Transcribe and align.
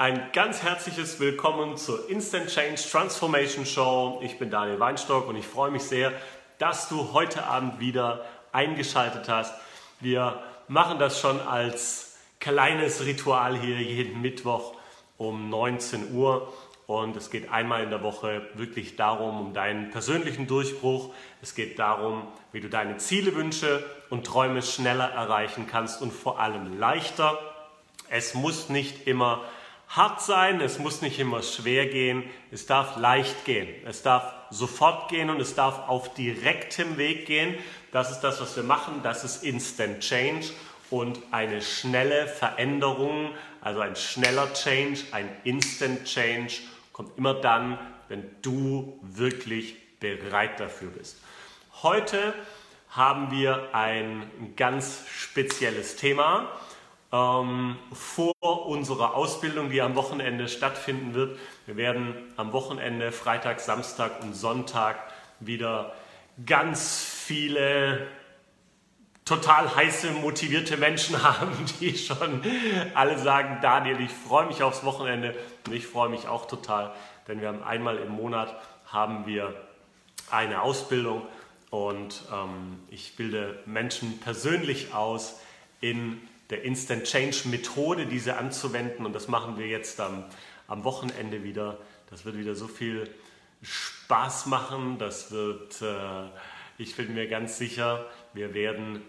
Ein 0.00 0.30
ganz 0.32 0.62
herzliches 0.62 1.18
Willkommen 1.18 1.76
zur 1.76 2.08
Instant 2.08 2.50
Change 2.50 2.80
Transformation 2.88 3.66
Show. 3.66 4.20
Ich 4.22 4.38
bin 4.38 4.48
Daniel 4.48 4.78
Weinstock 4.78 5.26
und 5.26 5.34
ich 5.34 5.44
freue 5.44 5.72
mich 5.72 5.82
sehr, 5.82 6.12
dass 6.58 6.88
du 6.88 7.12
heute 7.12 7.42
Abend 7.46 7.80
wieder 7.80 8.24
eingeschaltet 8.52 9.28
hast. 9.28 9.52
Wir 9.98 10.40
machen 10.68 11.00
das 11.00 11.20
schon 11.20 11.40
als 11.40 12.16
kleines 12.38 13.04
Ritual 13.06 13.58
hier 13.58 13.82
jeden 13.82 14.22
Mittwoch 14.22 14.74
um 15.16 15.50
19 15.50 16.14
Uhr. 16.14 16.52
Und 16.86 17.16
es 17.16 17.28
geht 17.28 17.50
einmal 17.50 17.82
in 17.82 17.90
der 17.90 18.04
Woche 18.04 18.42
wirklich 18.54 18.94
darum, 18.94 19.40
um 19.40 19.52
deinen 19.52 19.90
persönlichen 19.90 20.46
Durchbruch. 20.46 21.12
Es 21.42 21.56
geht 21.56 21.76
darum, 21.80 22.22
wie 22.52 22.60
du 22.60 22.68
deine 22.68 22.98
Ziele, 22.98 23.34
Wünsche 23.34 23.84
und 24.10 24.24
Träume 24.24 24.62
schneller 24.62 25.10
erreichen 25.10 25.66
kannst 25.68 26.02
und 26.02 26.12
vor 26.12 26.38
allem 26.38 26.78
leichter. 26.78 27.36
Es 28.08 28.34
muss 28.34 28.68
nicht 28.68 29.08
immer 29.08 29.42
hart 29.88 30.20
sein, 30.20 30.60
es 30.60 30.78
muss 30.78 31.00
nicht 31.02 31.18
immer 31.18 31.42
schwer 31.42 31.86
gehen, 31.86 32.24
es 32.50 32.66
darf 32.66 32.96
leicht 32.96 33.44
gehen, 33.44 33.68
es 33.86 34.02
darf 34.02 34.34
sofort 34.50 35.08
gehen 35.08 35.30
und 35.30 35.40
es 35.40 35.54
darf 35.54 35.88
auf 35.88 36.14
direktem 36.14 36.98
Weg 36.98 37.26
gehen. 37.26 37.54
Das 37.92 38.10
ist 38.10 38.20
das, 38.20 38.40
was 38.40 38.54
wir 38.56 38.62
machen, 38.62 39.00
das 39.02 39.24
ist 39.24 39.44
Instant 39.44 40.00
Change 40.00 40.48
und 40.90 41.18
eine 41.30 41.62
schnelle 41.62 42.26
Veränderung, 42.26 43.30
also 43.60 43.80
ein 43.80 43.96
schneller 43.96 44.52
Change, 44.52 45.00
ein 45.12 45.28
Instant 45.44 46.04
Change 46.04 46.54
kommt 46.92 47.16
immer 47.16 47.34
dann, 47.34 47.78
wenn 48.08 48.24
du 48.42 48.98
wirklich 49.02 49.76
bereit 50.00 50.60
dafür 50.60 50.90
bist. 50.90 51.18
Heute 51.82 52.34
haben 52.90 53.30
wir 53.30 53.74
ein 53.74 54.30
ganz 54.56 55.04
spezielles 55.08 55.96
Thema. 55.96 56.48
Ähm, 57.10 57.76
vor 57.92 58.66
unserer 58.66 59.14
Ausbildung, 59.14 59.70
die 59.70 59.80
am 59.80 59.94
Wochenende 59.94 60.46
stattfinden 60.46 61.14
wird. 61.14 61.38
Wir 61.64 61.76
werden 61.76 62.14
am 62.36 62.52
Wochenende, 62.52 63.12
Freitag, 63.12 63.60
Samstag 63.60 64.22
und 64.22 64.34
Sonntag 64.34 64.98
wieder 65.40 65.94
ganz 66.44 67.02
viele 67.02 68.06
total 69.24 69.74
heiße, 69.74 70.10
motivierte 70.12 70.76
Menschen 70.76 71.22
haben, 71.22 71.52
die 71.80 71.96
schon 71.96 72.42
alle 72.94 73.18
sagen, 73.18 73.58
Daniel, 73.62 74.00
ich 74.00 74.12
freue 74.12 74.46
mich 74.46 74.62
aufs 74.62 74.84
Wochenende 74.84 75.34
und 75.66 75.74
ich 75.74 75.86
freue 75.86 76.08
mich 76.08 76.28
auch 76.28 76.46
total, 76.46 76.94
denn 77.26 77.40
wir 77.40 77.48
haben 77.48 77.62
einmal 77.62 77.98
im 77.98 78.12
Monat 78.12 78.54
haben 78.86 79.26
wir 79.26 79.54
eine 80.30 80.62
Ausbildung 80.62 81.22
und 81.70 82.22
ähm, 82.32 82.80
ich 82.90 83.16
bilde 83.16 83.58
Menschen 83.66 84.18
persönlich 84.20 84.94
aus 84.94 85.40
in 85.80 86.20
der 86.50 86.62
Instant 86.64 87.04
Change 87.04 87.48
Methode, 87.48 88.06
diese 88.06 88.36
anzuwenden 88.36 89.04
und 89.04 89.12
das 89.12 89.28
machen 89.28 89.58
wir 89.58 89.66
jetzt 89.66 90.00
am, 90.00 90.24
am 90.66 90.84
Wochenende 90.84 91.44
wieder. 91.44 91.78
Das 92.10 92.24
wird 92.24 92.38
wieder 92.38 92.54
so 92.54 92.68
viel 92.68 93.08
Spaß 93.62 94.46
machen, 94.46 94.98
das 94.98 95.30
wird, 95.30 95.82
äh, 95.82 96.28
ich 96.78 96.96
bin 96.96 97.14
mir 97.14 97.28
ganz 97.28 97.58
sicher, 97.58 98.06
wir 98.32 98.54
werden 98.54 99.02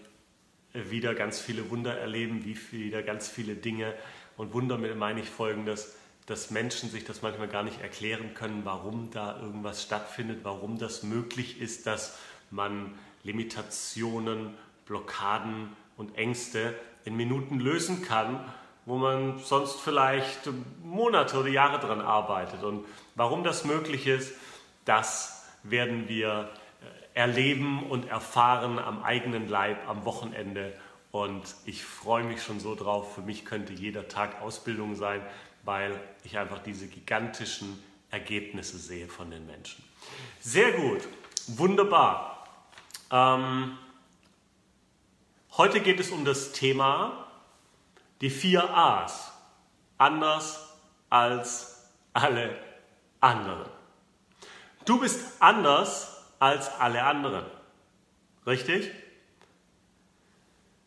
wieder 0.74 1.16
ganz 1.16 1.40
viele 1.40 1.70
Wunder 1.70 1.98
erleben, 1.98 2.44
wie 2.46 2.58
wieder 2.72 3.04
ganz 3.04 3.30
viele 3.30 3.56
Dinge. 3.56 3.94
Und 4.38 4.54
Wunder 4.54 4.78
meine 4.78 5.22
ich 5.22 5.30
folgendes, 5.30 5.96
dass 6.26 6.52
Menschen 6.52 6.90
sich 6.90 7.06
das 7.06 7.22
manchmal 7.22 7.48
gar 7.48 7.64
nicht 7.64 7.82
erklären 7.82 8.34
können, 8.36 8.62
warum 8.64 9.10
da 9.12 9.42
irgendwas 9.42 9.82
stattfindet, 9.82 10.42
warum 10.44 10.78
das 10.78 11.04
möglich 11.04 11.60
ist, 11.60 11.88
dass 11.88 12.18
man 12.52 12.94
Limitationen, 13.24 14.54
Blockaden 14.86 15.76
und 15.98 16.16
Ängste 16.18 16.76
in 17.10 17.18
Minuten 17.18 17.60
lösen 17.60 18.04
kann, 18.04 18.40
wo 18.86 18.98
man 18.98 19.40
sonst 19.40 19.82
vielleicht 19.82 20.50
Monate 20.84 21.38
oder 21.38 21.50
Jahre 21.50 21.80
dran 21.80 22.02
arbeitet. 22.02 22.64
Und 22.64 22.86
warum 23.16 23.44
das 23.44 23.66
möglich 23.66 24.08
ist, 24.08 24.34
das 24.86 25.48
werden 25.64 26.08
wir 26.08 26.50
erleben 27.14 27.84
und 27.90 28.08
erfahren 28.08 28.80
am 28.80 29.04
eigenen 29.04 29.50
Leib 29.50 29.90
am 29.90 30.06
Wochenende. 30.06 30.74
Und 31.12 31.44
ich 31.66 31.84
freue 31.84 32.24
mich 32.24 32.44
schon 32.44 32.60
so 32.60 32.76
drauf. 32.76 33.16
Für 33.16 33.22
mich 33.22 33.44
könnte 33.44 33.74
jeder 33.74 34.08
Tag 34.08 34.42
Ausbildung 34.42 34.96
sein, 34.96 35.22
weil 35.64 36.00
ich 36.24 36.38
einfach 36.38 36.60
diese 36.60 36.88
gigantischen 36.88 37.84
Ergebnisse 38.12 38.78
sehe 38.78 39.08
von 39.08 39.32
den 39.32 39.46
Menschen. 39.48 39.84
Sehr 40.40 40.72
gut, 40.74 41.02
wunderbar. 41.48 42.48
Ähm, 43.12 43.78
heute 45.60 45.82
geht 45.82 46.00
es 46.00 46.10
um 46.10 46.24
das 46.24 46.54
Thema 46.54 47.28
die 48.22 48.30
vier 48.30 48.74
A's. 48.76 49.32
Anders 49.98 50.74
als 51.10 51.90
alle 52.14 52.56
anderen. 53.20 53.70
Du 54.86 55.02
bist 55.02 55.20
anders 55.42 56.24
als 56.40 56.72
alle 56.80 57.04
anderen. 57.04 57.46
Richtig? 58.48 58.90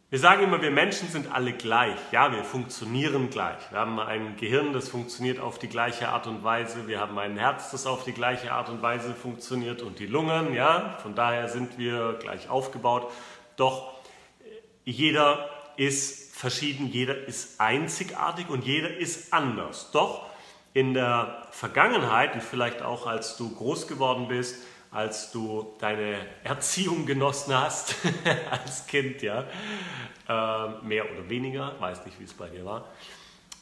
Wir 0.08 0.18
sagen 0.18 0.44
immer, 0.44 0.60
wir 0.62 0.70
Menschen 0.70 1.08
sind 1.08 1.32
alle 1.32 1.52
gleich. 1.52 1.98
Ja, 2.10 2.32
wir 2.32 2.44
funktionieren 2.44 3.28
gleich. 3.28 3.70
Wir 3.70 3.78
haben 3.78 4.00
ein 4.00 4.36
Gehirn, 4.36 4.72
das 4.72 4.88
funktioniert 4.88 5.38
auf 5.38 5.58
die 5.58 5.68
gleiche 5.68 6.08
Art 6.08 6.26
und 6.26 6.44
Weise. 6.44 6.86
Wir 6.88 7.00
haben 7.00 7.18
ein 7.18 7.36
Herz, 7.36 7.70
das 7.70 7.86
auf 7.86 8.04
die 8.04 8.12
gleiche 8.12 8.52
Art 8.52 8.70
und 8.70 8.80
Weise 8.80 9.14
funktioniert 9.14 9.82
und 9.82 9.98
die 9.98 10.06
Lungen. 10.06 10.54
Ja, 10.54 10.98
von 11.02 11.14
daher 11.14 11.48
sind 11.48 11.78
wir 11.78 12.18
gleich 12.20 12.48
aufgebaut. 12.48 13.10
Doch 13.56 14.01
jeder 14.84 15.48
ist 15.76 16.34
verschieden, 16.34 16.88
jeder 16.88 17.26
ist 17.26 17.60
einzigartig 17.60 18.48
und 18.48 18.64
jeder 18.64 18.96
ist 18.96 19.32
anders. 19.32 19.90
Doch 19.92 20.26
in 20.74 20.94
der 20.94 21.46
Vergangenheit 21.50 22.34
und 22.34 22.42
vielleicht 22.42 22.82
auch 22.82 23.06
als 23.06 23.36
du 23.36 23.54
groß 23.54 23.86
geworden 23.86 24.28
bist, 24.28 24.56
als 24.90 25.32
du 25.32 25.74
deine 25.78 26.26
Erziehung 26.44 27.06
genossen 27.06 27.54
hast 27.54 27.96
als 28.50 28.86
Kind, 28.86 29.22
ja, 29.22 29.44
äh, 30.28 30.68
mehr 30.84 31.10
oder 31.10 31.28
weniger, 31.28 31.80
weiß 31.80 32.04
nicht, 32.04 32.20
wie 32.20 32.24
es 32.24 32.34
bei 32.34 32.48
dir 32.48 32.64
war, 32.64 32.84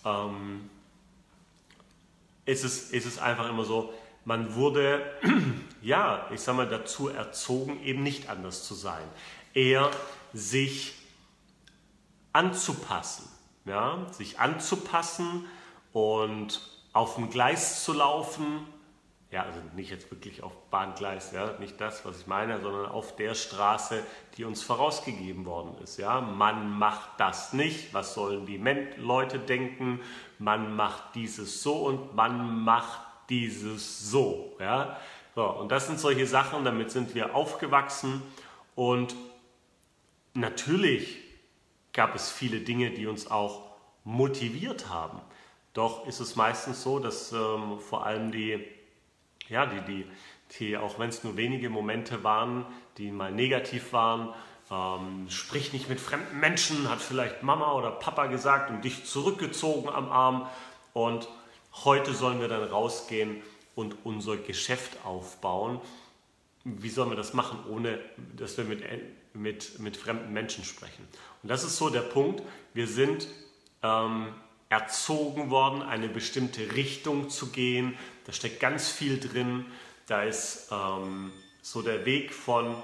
ähm, 0.05 0.69
ist, 2.47 2.65
es, 2.65 2.91
ist 2.91 3.07
es 3.07 3.19
einfach 3.19 3.49
immer 3.49 3.65
so, 3.65 3.93
man 4.25 4.55
wurde, 4.55 5.03
ja, 5.83 6.27
ich 6.33 6.41
sag 6.41 6.57
mal, 6.57 6.69
dazu 6.69 7.09
erzogen, 7.09 7.83
eben 7.85 8.03
nicht 8.03 8.29
anders 8.29 8.65
zu 8.65 8.75
sein, 8.75 9.05
eher 9.55 9.91
sich 10.33 10.95
anzupassen, 12.33 13.29
ja, 13.65 14.07
sich 14.13 14.39
anzupassen 14.39 15.47
und 15.93 16.61
auf 16.93 17.17
dem 17.17 17.31
Gleis 17.31 17.85
zu 17.85 17.93
laufen, 17.93 18.67
ja, 19.31 19.45
also 19.45 19.61
nicht 19.77 19.91
jetzt 19.91 20.11
wirklich 20.11 20.43
auf 20.43 20.53
Bahngleis, 20.71 21.31
ja, 21.33 21.53
nicht 21.59 21.81
das, 21.81 22.05
was 22.05 22.21
ich 22.21 22.27
meine, 22.27 22.61
sondern 22.61 22.87
auf 22.87 23.15
der 23.15 23.35
Straße, 23.35 24.03
die 24.37 24.45
uns 24.45 24.63
vorausgegeben 24.63 25.45
worden 25.47 25.77
ist. 25.85 25.99
Ja, 25.99 26.21
man 26.21 26.77
macht 26.77 27.11
das 27.19 27.53
nicht. 27.53 27.95
Was 27.95 28.15
sollen 28.15 28.45
die 28.47 28.61
Leute 28.97 29.39
denken? 29.39 30.01
Man 30.41 30.75
macht 30.75 31.15
dieses 31.15 31.63
so 31.63 31.75
und 31.87 32.17
man 32.17 32.65
macht 32.65 33.03
dieses 33.29 34.11
so. 34.11 34.57
Ja, 34.59 34.99
so 35.37 35.45
und 35.49 35.71
das 35.71 35.87
sind 35.87 36.01
solche 36.01 36.27
Sachen. 36.27 36.65
Damit 36.65 36.91
sind 36.91 37.15
wir 37.15 37.37
aufgewachsen 37.37 38.23
und 38.75 39.15
natürlich 40.35 41.20
gab 41.93 42.15
es 42.15 42.31
viele 42.31 42.61
Dinge, 42.61 42.91
die 42.91 43.07
uns 43.07 43.31
auch 43.31 43.63
motiviert 44.05 44.89
haben. 44.89 45.21
Doch 45.73 46.07
ist 46.07 46.21
es 46.21 46.37
meistens 46.37 46.83
so, 46.83 46.99
dass 46.99 47.33
ähm, 47.33 47.79
vor 47.81 48.07
allem 48.07 48.33
die 48.33 48.65
ja, 49.51 49.67
die, 49.67 49.81
die, 49.81 50.07
die 50.59 50.77
auch 50.77 50.99
wenn 50.99 51.11
es 51.11 51.23
nur 51.25 51.37
wenige 51.37 51.69
Momente 51.69 52.25
waren, 52.25 52.65
die 52.97 53.11
mal 53.11 53.33
negativ 53.33 53.93
waren, 53.93 54.33
ähm, 54.71 55.29
sprich 55.29 55.73
nicht 55.73 55.89
mit 55.89 56.01
fremden 56.01 56.39
Menschen, 56.39 56.89
hat 56.89 57.01
vielleicht 57.01 57.43
Mama 57.43 57.75
oder 57.75 57.91
Papa 57.91 58.27
gesagt 58.27 58.71
und 58.71 58.85
dich 58.85 59.05
zurückgezogen 59.05 59.89
am 59.89 60.11
Arm. 60.11 60.49
Und 60.95 61.29
heute 61.85 62.15
sollen 62.15 62.41
wir 62.41 62.49
dann 62.49 62.63
rausgehen 62.63 63.43
und 63.75 63.97
unser 64.05 64.37
Geschäft 64.37 65.05
aufbauen. 65.05 65.81
Wie 66.79 66.89
sollen 66.89 67.11
wir 67.11 67.17
das 67.17 67.35
machen, 67.35 67.59
ohne 67.69 67.99
dass 68.37 68.57
wir 68.57 68.65
mit, 68.65 68.83
mit, 69.35 69.79
mit 69.79 69.97
fremden 69.97 70.33
Menschen 70.33 70.65
sprechen? 70.65 71.07
Und 71.43 71.49
das 71.49 71.65
ist 71.65 71.77
so 71.77 71.91
der 71.91 72.01
Punkt. 72.01 72.43
Wir 72.75 72.87
sind 72.87 73.27
ähm, 73.83 74.35
erzogen 74.69 75.51
worden, 75.51 75.83
eine 75.83 76.09
bestimmte 76.09 76.75
Richtung 76.75 77.29
zu 77.29 77.49
gehen. 77.49 77.97
Da 78.25 78.33
steckt 78.33 78.61
ganz 78.61 78.89
viel 78.89 79.19
drin. 79.19 79.67
Da 80.07 80.23
ist 80.23 80.69
ähm, 80.71 81.33
so 81.63 81.83
der 81.83 82.05
Weg 82.07 82.33
von, 82.33 82.83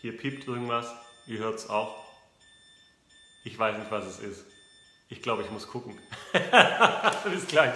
hier 0.00 0.16
piept 0.16 0.46
irgendwas, 0.46 0.90
ihr 1.26 1.38
hört 1.38 1.56
es 1.56 1.68
auch. 1.68 2.04
Ich 3.44 3.58
weiß 3.58 3.78
nicht, 3.78 3.90
was 3.90 4.06
es 4.06 4.18
ist. 4.18 4.44
Ich 5.08 5.22
glaube, 5.22 5.42
ich 5.42 5.50
muss 5.50 5.68
gucken. 5.68 5.96
Bis 7.30 7.46
gleich. 7.46 7.74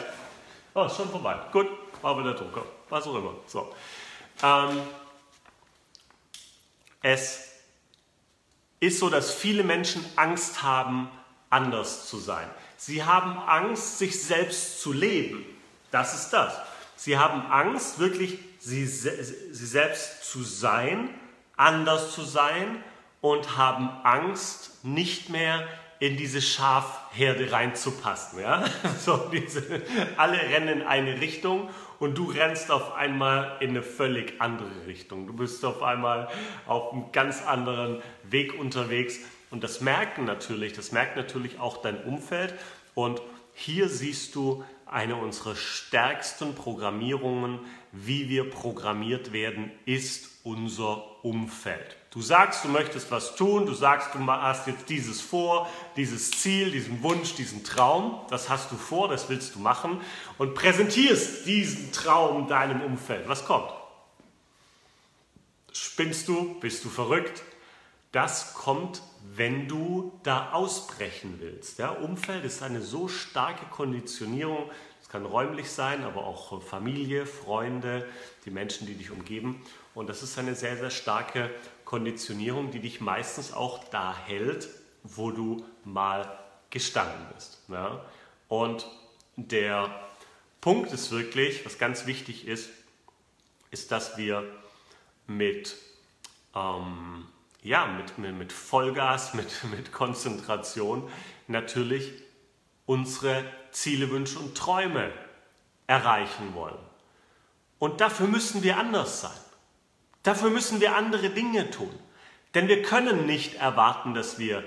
Oh, 0.74 0.84
ist 0.84 0.96
schon 0.96 1.08
vorbei. 1.08 1.38
Gut, 1.52 1.68
war 2.02 2.18
wieder 2.18 2.34
der 2.34 2.42
Drucker. 2.42 2.64
Was 2.90 3.06
auch 3.06 3.14
immer. 3.16 3.34
So. 3.46 3.74
Ähm, 4.42 4.82
es 7.02 7.48
ist 8.80 8.98
so, 8.98 9.08
dass 9.08 9.32
viele 9.32 9.62
Menschen 9.62 10.04
Angst 10.16 10.62
haben, 10.62 11.08
anders 11.48 12.08
zu 12.08 12.18
sein. 12.18 12.48
Sie 12.76 13.04
haben 13.04 13.38
Angst, 13.38 13.98
sich 13.98 14.22
selbst 14.22 14.80
zu 14.80 14.92
leben. 14.92 15.44
Das 15.90 16.14
ist 16.14 16.30
das. 16.30 16.54
Sie 16.96 17.18
haben 17.18 17.46
Angst, 17.50 17.98
wirklich 17.98 18.38
sie, 18.58 18.86
sie 18.86 19.66
selbst 19.66 20.24
zu 20.24 20.42
sein, 20.42 21.10
anders 21.56 22.12
zu 22.14 22.22
sein 22.22 22.82
und 23.20 23.56
haben 23.56 23.88
Angst, 24.04 24.84
nicht 24.84 25.28
mehr 25.28 25.66
in 25.98 26.16
diese 26.16 26.40
Schafherde 26.40 27.52
reinzupassen. 27.52 28.40
Ja? 28.40 28.64
So 28.98 29.28
diese, 29.32 29.82
alle 30.16 30.38
rennen 30.38 30.80
in 30.80 30.86
eine 30.86 31.20
Richtung 31.20 31.68
und 32.00 32.18
du 32.18 32.30
rennst 32.30 32.72
auf 32.72 32.94
einmal 32.94 33.58
in 33.60 33.70
eine 33.70 33.82
völlig 33.82 34.40
andere 34.40 34.86
Richtung. 34.86 35.28
Du 35.28 35.34
bist 35.34 35.64
auf 35.64 35.82
einmal 35.82 36.28
auf 36.66 36.92
einem 36.92 37.12
ganz 37.12 37.46
anderen 37.46 38.02
Weg 38.24 38.58
unterwegs 38.58 39.20
und 39.50 39.62
das 39.62 39.80
merken 39.80 40.24
natürlich, 40.24 40.72
das 40.72 40.90
merkt 40.90 41.16
natürlich 41.16 41.60
auch 41.60 41.76
dein 41.76 42.02
Umfeld 42.02 42.54
und 42.94 43.22
hier 43.52 43.88
siehst 43.88 44.34
du 44.34 44.64
eine 44.86 45.14
unserer 45.16 45.54
stärksten 45.54 46.54
Programmierungen, 46.54 47.60
wie 47.92 48.28
wir 48.28 48.48
programmiert 48.48 49.32
werden, 49.32 49.70
ist 49.84 50.40
unser 50.42 51.24
Umfeld. 51.24 51.99
Du 52.10 52.20
sagst, 52.20 52.64
du 52.64 52.68
möchtest 52.68 53.08
was 53.12 53.36
tun, 53.36 53.66
du 53.66 53.72
sagst, 53.72 54.14
du 54.14 54.26
hast 54.26 54.66
jetzt 54.66 54.88
dieses 54.88 55.20
vor, 55.20 55.68
dieses 55.94 56.32
Ziel, 56.32 56.72
diesen 56.72 57.04
Wunsch, 57.04 57.34
diesen 57.34 57.62
Traum, 57.62 58.20
das 58.30 58.48
hast 58.48 58.72
du 58.72 58.76
vor, 58.76 59.08
das 59.08 59.28
willst 59.28 59.54
du 59.54 59.60
machen 59.60 60.00
und 60.36 60.54
präsentierst 60.54 61.46
diesen 61.46 61.92
Traum 61.92 62.48
deinem 62.48 62.80
Umfeld. 62.80 63.28
Was 63.28 63.44
kommt? 63.44 63.70
Spinnst 65.72 66.26
du? 66.26 66.58
Bist 66.58 66.84
du 66.84 66.88
verrückt? 66.88 67.44
Das 68.10 68.54
kommt, 68.54 69.02
wenn 69.22 69.68
du 69.68 70.18
da 70.24 70.50
ausbrechen 70.50 71.36
willst. 71.38 71.78
Ja, 71.78 71.90
Umfeld 71.90 72.44
ist 72.44 72.60
eine 72.60 72.82
so 72.82 73.06
starke 73.06 73.66
Konditionierung, 73.66 74.68
es 75.00 75.08
kann 75.08 75.24
räumlich 75.24 75.70
sein, 75.70 76.02
aber 76.02 76.24
auch 76.24 76.60
Familie, 76.60 77.24
Freunde, 77.24 78.04
die 78.44 78.50
Menschen, 78.50 78.88
die 78.88 78.94
dich 78.94 79.12
umgeben. 79.12 79.62
Und 79.94 80.08
das 80.08 80.24
ist 80.24 80.38
eine 80.38 80.56
sehr, 80.56 80.76
sehr 80.76 80.90
starke 80.90 81.50
Konditionierung, 81.90 82.70
die 82.70 82.78
dich 82.78 83.00
meistens 83.00 83.52
auch 83.52 83.82
da 83.90 84.16
hält, 84.16 84.68
wo 85.02 85.32
du 85.32 85.66
mal 85.84 86.38
gestanden 86.70 87.26
bist. 87.34 87.64
Ja? 87.66 88.04
Und 88.46 88.86
der 89.34 90.08
Punkt 90.60 90.92
ist 90.92 91.10
wirklich, 91.10 91.66
was 91.66 91.78
ganz 91.78 92.06
wichtig 92.06 92.46
ist, 92.46 92.70
ist, 93.72 93.90
dass 93.90 94.16
wir 94.16 94.44
mit 95.26 95.74
ähm, 96.54 97.26
ja, 97.64 97.86
mit, 97.86 98.18
mit 98.18 98.52
Vollgas, 98.52 99.34
mit, 99.34 99.50
mit 99.72 99.90
Konzentration 99.90 101.10
natürlich 101.48 102.12
unsere 102.86 103.44
Ziele, 103.72 104.10
Wünsche 104.10 104.38
und 104.38 104.56
Träume 104.56 105.12
erreichen 105.88 106.54
wollen. 106.54 106.78
Und 107.80 108.00
dafür 108.00 108.28
müssen 108.28 108.62
wir 108.62 108.76
anders 108.76 109.22
sein. 109.22 109.49
Dafür 110.22 110.50
müssen 110.50 110.80
wir 110.80 110.96
andere 110.96 111.30
Dinge 111.30 111.70
tun. 111.70 111.94
Denn 112.54 112.68
wir 112.68 112.82
können 112.82 113.26
nicht 113.26 113.54
erwarten, 113.54 114.14
dass 114.14 114.38
wir 114.38 114.64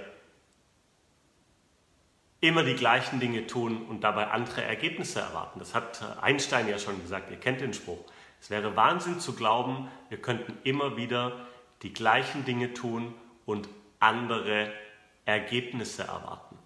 immer 2.40 2.64
die 2.64 2.76
gleichen 2.76 3.20
Dinge 3.20 3.48
tun 3.48 3.86
und 3.88 4.02
dabei 4.02 4.28
andere 4.28 4.64
Ergebnisse 4.64 5.22
erwarten. 5.22 5.60
Das 5.60 5.74
hat 5.74 6.02
Einstein 6.22 6.68
ja 6.68 6.78
schon 6.78 7.02
gesagt, 7.02 7.32
ihr 7.32 7.38
kennt 7.38 7.62
den 7.62 7.74
Spruch. 7.74 8.04
Es 8.42 8.50
wäre 8.50 8.76
Wahnsinn 8.76 9.22
zu 9.22 9.34
glauben, 9.34 9.90
wir 10.10 10.18
könnten 10.18 10.58
immer 10.64 10.98
wieder 10.98 11.48
die 11.84 11.94
gleichen 11.94 12.44
Dinge 12.44 12.74
tun 12.74 13.14
und 13.46 13.70
andere 14.00 14.74
Ergebnisse 15.26 16.04
erwarten. 16.04 16.58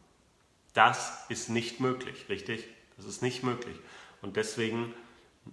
Das 0.73 1.25
ist 1.29 1.49
nicht 1.49 1.79
möglich, 1.79 2.25
richtig? 2.29 2.65
Das 2.95 3.05
ist 3.05 3.21
nicht 3.21 3.43
möglich. 3.43 3.77
Und 4.23 4.35
deswegen 4.35 4.93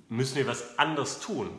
müssen 0.08 0.36
wir 0.36 0.46
was 0.46 0.78
anderes 0.78 1.20
tun. 1.20 1.58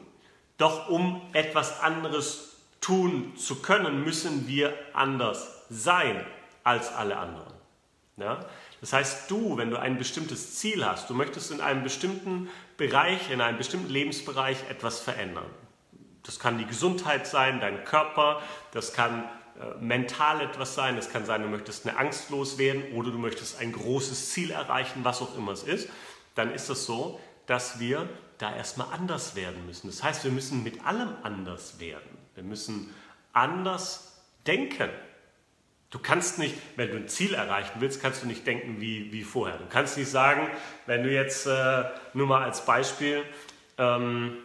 Doch 0.57 0.90
um 0.90 1.22
etwas 1.34 1.81
anderes 1.81 2.56
tun 2.81 3.36
zu 3.36 3.62
können, 3.62 4.04
müssen 4.04 4.48
wir 4.48 4.74
anders 4.94 5.66
sein 5.69 6.25
als 6.63 6.94
alle 6.94 7.18
anderen. 7.18 7.54
Ja? 8.18 8.46
Das 8.81 8.94
heißt, 8.94 9.31
du, 9.31 9.57
wenn 9.57 9.69
du 9.69 9.80
ein 9.80 9.98
bestimmtes 9.98 10.56
Ziel 10.56 10.86
hast, 10.86 11.10
du 11.10 11.13
möchtest 11.13 11.52
in 11.52 11.62
einem 11.62 11.84
bestimmten 11.84 12.50
Bereich, 12.78 13.31
in 13.31 13.42
einem 13.42 13.57
bestimmten 13.57 13.90
Lebensbereich 13.90 14.57
etwas 14.69 15.00
verändern. 15.00 15.50
Das 16.24 16.40
kann 16.40 16.57
die 16.57 16.66
Gesundheit 16.66 17.28
sein, 17.28 17.60
dein 17.60 17.84
Körper, 17.84 18.42
das 18.72 18.94
kann 18.94 19.24
äh, 19.60 19.80
mental 19.80 20.42
etwas 20.42 20.75
sein, 20.75 20.98
es 20.98 21.12
kann 21.12 21.25
sein, 21.25 21.42
du 21.42 21.48
möchtest 21.48 21.88
eine 21.88 21.98
Angst 21.98 22.30
loswerden 22.30 22.94
oder 22.94 23.12
du 23.12 23.18
möchtest 23.18 23.60
ein 23.60 23.72
großes 23.72 24.31
Ziel 24.31 24.52
erreichen, 24.52 25.04
was 25.04 25.22
auch 25.22 25.38
immer 25.38 25.52
es 25.52 25.63
ist. 25.63 25.90
Dann 26.36 26.54
ist 26.54 26.69
es 26.69 26.86
so, 26.86 27.19
dass 27.46 27.80
wir 27.80 28.10
da 28.37 28.55
erstmal 28.55 28.93
anders 28.93 29.35
werden 29.35 29.65
müssen. 29.65 29.87
Das 29.87 30.03
heißt, 30.03 30.23
wir 30.23 30.31
müssen 30.31 30.63
mit 30.63 30.85
allem 30.85 31.09
anders 31.23 31.79
werden. 31.79 32.17
Wir 32.33 32.43
müssen 32.43 32.93
anders 33.33 34.21
denken. 34.45 34.89
Du 35.89 35.99
kannst 35.99 36.39
nicht, 36.39 36.55
wenn 36.75 36.91
du 36.91 36.97
ein 36.97 37.07
Ziel 37.07 37.33
erreichen 37.33 37.79
willst, 37.79 38.01
kannst 38.01 38.23
du 38.23 38.27
nicht 38.27 38.45
denken 38.45 38.81
wie, 38.81 39.11
wie 39.13 39.23
vorher. 39.23 39.57
Du 39.57 39.65
kannst 39.67 39.97
nicht 39.97 40.09
sagen, 40.09 40.49
wenn 40.85 41.03
du 41.03 41.11
jetzt 41.11 41.45
äh, 41.45 41.83
nur 42.13 42.27
mal 42.27 42.43
als 42.43 42.65
Beispiel 42.65 43.23
ähm, 43.77 44.37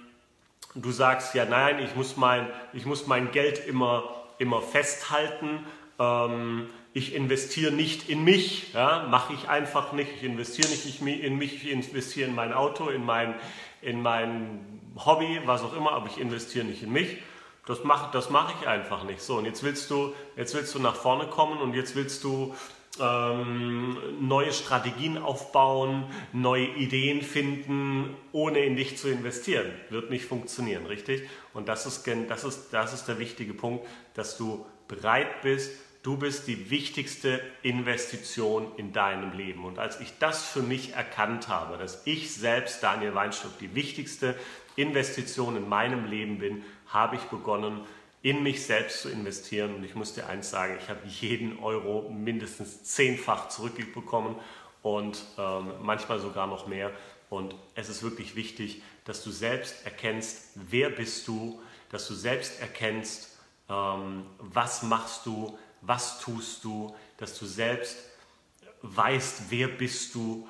du 0.75 0.90
sagst, 0.90 1.34
ja 1.34 1.44
nein, 1.44 1.81
ich 1.81 1.94
muss 1.96 2.16
mein, 2.16 2.46
ich 2.72 2.87
muss 2.87 3.06
mein 3.06 3.31
Geld 3.32 3.66
immer, 3.66 4.25
immer 4.38 4.62
festhalten, 4.62 5.66
ähm, 5.98 6.69
ich 6.92 7.14
investiere 7.14 7.72
nicht 7.72 8.08
in 8.08 8.25
mich, 8.25 8.72
ja, 8.75 9.06
mache 9.08 9.32
ich 9.32 9.48
einfach 9.48 9.92
nicht, 9.92 10.10
ich 10.16 10.25
investiere 10.25 10.69
nicht 10.69 11.00
in 11.00 11.38
mich, 11.38 11.64
ich 11.64 11.70
investiere 11.70 12.28
in 12.28 12.34
mein 12.34 12.52
Auto, 12.52 12.88
in 12.88 13.04
mein, 13.04 13.34
in 13.81 14.02
mein 14.02 14.81
Hobby, 14.96 15.40
was 15.44 15.62
auch 15.62 15.76
immer, 15.76 15.92
aber 15.92 16.06
ich 16.08 16.19
investiere 16.19 16.64
nicht 16.64 16.82
in 16.82 16.92
mich. 16.92 17.19
Das 17.66 17.84
mache 17.84 18.10
das 18.12 18.31
mach 18.31 18.52
ich 18.60 18.66
einfach 18.66 19.04
nicht. 19.04 19.20
So, 19.20 19.37
und 19.37 19.44
jetzt 19.44 19.62
willst, 19.62 19.90
du, 19.90 20.12
jetzt 20.37 20.54
willst 20.54 20.75
du 20.75 20.81
nach 20.81 20.96
vorne 20.96 21.26
kommen 21.26 21.58
und 21.58 21.75
jetzt 21.75 21.94
willst 21.94 22.25
du 22.25 22.54
ähm, 22.98 23.96
neue 24.20 24.52
Strategien 24.52 25.19
aufbauen, 25.19 26.06
neue 26.32 26.66
Ideen 26.66 27.22
finden, 27.22 28.16
ohne 28.32 28.60
in 28.60 28.75
dich 28.75 28.98
zu 28.98 29.08
investieren. 29.08 29.70
Wird 29.90 30.10
nicht 30.10 30.25
funktionieren, 30.25 30.87
richtig? 30.87 31.22
Und 31.54 31.69
das 31.69 31.87
ist, 31.87 32.04
das 32.28 32.44
ist, 32.44 32.70
das 32.72 32.92
ist 32.92 33.06
der 33.06 33.20
wichtige 33.20 33.54
Punkt, 33.54 33.87
dass 34.14 34.37
du 34.37 34.66
bereit 34.88 35.42
bist, 35.42 35.70
du 36.02 36.17
bist 36.17 36.47
die 36.47 36.70
wichtigste 36.70 37.41
Investition 37.62 38.73
in 38.76 38.93
deinem 38.93 39.37
Leben. 39.37 39.64
Und 39.64 39.79
als 39.79 40.00
ich 40.00 40.19
das 40.19 40.47
für 40.47 40.62
mich 40.62 40.94
erkannt 40.94 41.49
habe, 41.49 41.76
dass 41.76 42.07
ich 42.07 42.35
selbst, 42.35 42.83
Daniel 42.83 43.14
Weinstock, 43.14 43.59
die 43.59 43.75
wichtigste 43.75 44.35
Investition 44.76 45.57
in 45.57 45.69
meinem 45.69 46.07
Leben 46.07 46.38
bin, 46.38 46.64
habe 46.87 47.16
ich 47.16 47.23
begonnen, 47.23 47.80
in 48.23 48.42
mich 48.42 48.64
selbst 48.64 49.02
zu 49.02 49.09
investieren. 49.09 49.75
Und 49.75 49.85
ich 49.85 49.95
muss 49.95 50.14
dir 50.14 50.26
eins 50.26 50.50
sagen, 50.50 50.76
ich 50.80 50.88
habe 50.88 51.00
jeden 51.07 51.59
Euro 51.59 52.11
mindestens 52.11 52.85
zehnfach 52.85 53.49
zurückbekommen 53.49 54.37
und 54.83 55.23
ähm, 55.38 55.73
manchmal 55.83 56.19
sogar 56.19 56.47
noch 56.47 56.66
mehr. 56.66 56.90
Und 57.28 57.54
es 57.75 57.88
ist 57.88 58.02
wirklich 58.02 58.35
wichtig, 58.37 58.83
dass 59.04 59.23
du 59.23 59.30
selbst 59.30 59.85
erkennst, 59.85 60.50
wer 60.54 60.90
bist 60.90 61.28
du, 61.28 61.61
dass 61.90 62.09
du 62.09 62.14
selbst 62.14 62.61
erkennst, 62.61 63.38
ähm, 63.69 64.26
was 64.38 64.83
machst 64.83 65.26
du, 65.26 65.57
was 65.80 66.20
tust 66.20 66.64
du, 66.64 66.94
dass 67.16 67.38
du 67.38 67.46
selbst 67.46 67.96
weißt, 68.82 69.50
wer 69.50 69.68
bist 69.68 70.14
du, 70.14 70.49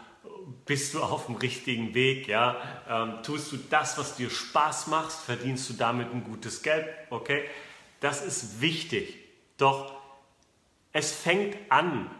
bist 0.66 0.94
du 0.94 1.02
auf 1.02 1.26
dem 1.26 1.36
richtigen 1.36 1.94
Weg, 1.94 2.28
ja? 2.28 2.56
Ähm, 2.88 3.22
tust 3.22 3.52
du 3.52 3.56
das, 3.56 3.98
was 3.98 4.16
dir 4.16 4.30
Spaß 4.30 4.86
macht, 4.88 5.12
verdienst 5.12 5.68
du 5.70 5.74
damit 5.74 6.12
ein 6.12 6.24
gutes 6.24 6.62
Geld, 6.62 6.86
okay? 7.10 7.48
Das 8.00 8.24
ist 8.24 8.60
wichtig. 8.60 9.16
Doch 9.56 9.94
es 10.92 11.12
fängt 11.12 11.56
an, 11.70 12.10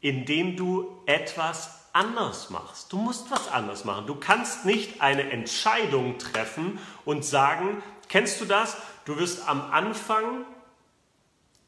indem 0.00 0.56
du 0.56 1.02
etwas 1.06 1.88
anders 1.92 2.50
machst. 2.50 2.92
Du 2.92 2.98
musst 2.98 3.30
was 3.30 3.48
anders 3.48 3.84
machen. 3.84 4.06
Du 4.06 4.16
kannst 4.16 4.66
nicht 4.66 5.00
eine 5.00 5.30
Entscheidung 5.30 6.18
treffen 6.18 6.78
und 7.04 7.24
sagen, 7.24 7.82
kennst 8.08 8.40
du 8.40 8.44
das? 8.44 8.76
Du 9.06 9.16
wirst 9.16 9.48
am 9.48 9.62
Anfang 9.72 10.44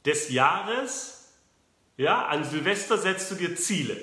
des 0.09 0.31
Jahres, 0.31 1.35
ja, 1.99 2.27
an 2.27 2.43
Silvester 2.43 2.97
setzt 2.97 3.31
du 3.31 3.35
dir 3.35 3.57
Ziele. 3.57 3.97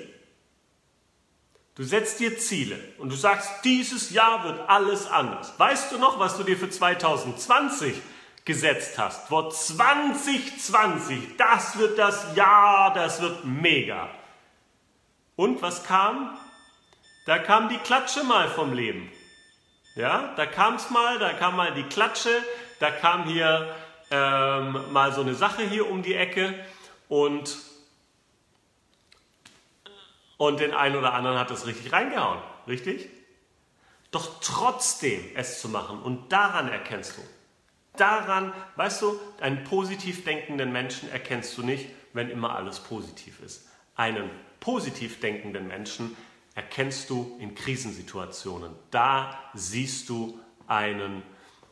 Du 1.74 1.82
setzt 1.82 2.20
dir 2.20 2.38
Ziele 2.38 2.78
und 2.98 3.10
du 3.10 3.16
sagst, 3.16 3.50
dieses 3.64 4.10
Jahr 4.10 4.44
wird 4.44 4.68
alles 4.68 5.06
anders. 5.08 5.52
Weißt 5.58 5.90
du 5.90 5.98
noch, 5.98 6.18
was 6.18 6.36
du 6.36 6.44
dir 6.44 6.56
für 6.56 6.70
2020 6.70 8.00
gesetzt 8.44 8.96
hast? 8.98 9.28
Vor 9.28 9.50
2020, 9.50 11.36
das 11.36 11.76
wird 11.76 11.98
das 11.98 12.36
Jahr, 12.36 12.94
das 12.94 13.20
wird 13.20 13.44
mega. 13.44 14.08
Und 15.34 15.60
was 15.60 15.82
kam? 15.84 16.38
Da 17.26 17.38
kam 17.40 17.68
die 17.68 17.78
Klatsche 17.78 18.22
mal 18.22 18.48
vom 18.48 18.72
Leben. 18.72 19.10
Ja, 19.96 20.32
da 20.36 20.46
kam 20.46 20.76
es 20.76 20.88
mal, 20.90 21.18
da 21.18 21.32
kam 21.32 21.56
mal 21.56 21.74
die 21.74 21.82
Klatsche, 21.82 22.30
da 22.78 22.90
kam 22.92 23.24
hier 23.24 23.74
ähm, 24.10 24.92
mal 24.92 25.12
so 25.12 25.20
eine 25.20 25.34
Sache 25.34 25.62
hier 25.62 25.90
um 25.90 26.02
die 26.02 26.14
Ecke 26.14 26.54
und 27.08 27.56
Und 30.38 30.60
den 30.60 30.74
einen 30.74 30.96
oder 30.96 31.14
anderen 31.14 31.38
hat 31.38 31.50
es 31.50 31.66
richtig 31.66 31.92
reingehauen, 31.92 32.40
richtig? 32.68 33.08
Doch 34.10 34.40
trotzdem 34.40 35.24
es 35.34 35.60
zu 35.60 35.68
machen 35.68 36.02
und 36.02 36.30
daran 36.30 36.68
erkennst 36.68 37.16
du, 37.16 37.22
daran, 37.96 38.52
weißt 38.76 39.02
du, 39.02 39.18
einen 39.40 39.64
positiv 39.64 40.24
denkenden 40.24 40.72
Menschen 40.72 41.10
erkennst 41.10 41.56
du 41.56 41.62
nicht, 41.62 41.88
wenn 42.12 42.30
immer 42.30 42.54
alles 42.54 42.80
positiv 42.80 43.40
ist. 43.40 43.66
Einen 43.94 44.30
positiv 44.60 45.20
denkenden 45.20 45.68
Menschen 45.68 46.16
erkennst 46.54 47.08
du 47.08 47.36
in 47.40 47.54
Krisensituationen. 47.54 48.72
Da 48.90 49.38
siehst 49.54 50.08
du 50.10 50.38
einen, 50.66 51.22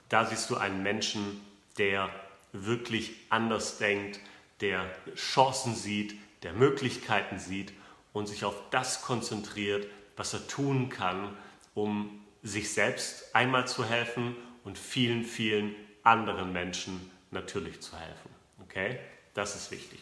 da 0.09 0.25
siehst 0.25 0.49
du 0.49 0.57
einen 0.57 0.83
Menschen, 0.83 1.41
der 1.77 2.09
wirklich 2.55 3.13
anders 3.31 3.79
denkt, 3.79 4.21
der 4.61 4.87
Chancen 5.17 5.75
sieht, 5.75 6.15
der 6.43 6.53
Möglichkeiten 6.53 7.39
sieht 7.39 7.73
und 8.13 8.27
sich 8.27 8.45
auf 8.45 8.55
das 8.71 9.03
konzentriert, 9.03 9.87
was 10.17 10.33
er 10.33 10.47
tun 10.47 10.89
kann, 10.89 11.37
um 11.75 12.25
sich 12.43 12.73
selbst 12.73 13.35
einmal 13.35 13.67
zu 13.67 13.85
helfen 13.85 14.37
und 14.63 14.79
vielen, 14.79 15.25
vielen 15.25 15.75
anderen 16.03 16.53
Menschen 16.53 17.11
natürlich 17.31 17.81
zu 17.81 17.99
helfen. 17.99 18.31
Okay? 18.63 18.99
Das 19.35 19.57
ist 19.57 19.71
wichtig. 19.71 19.99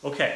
Okay, 0.00 0.32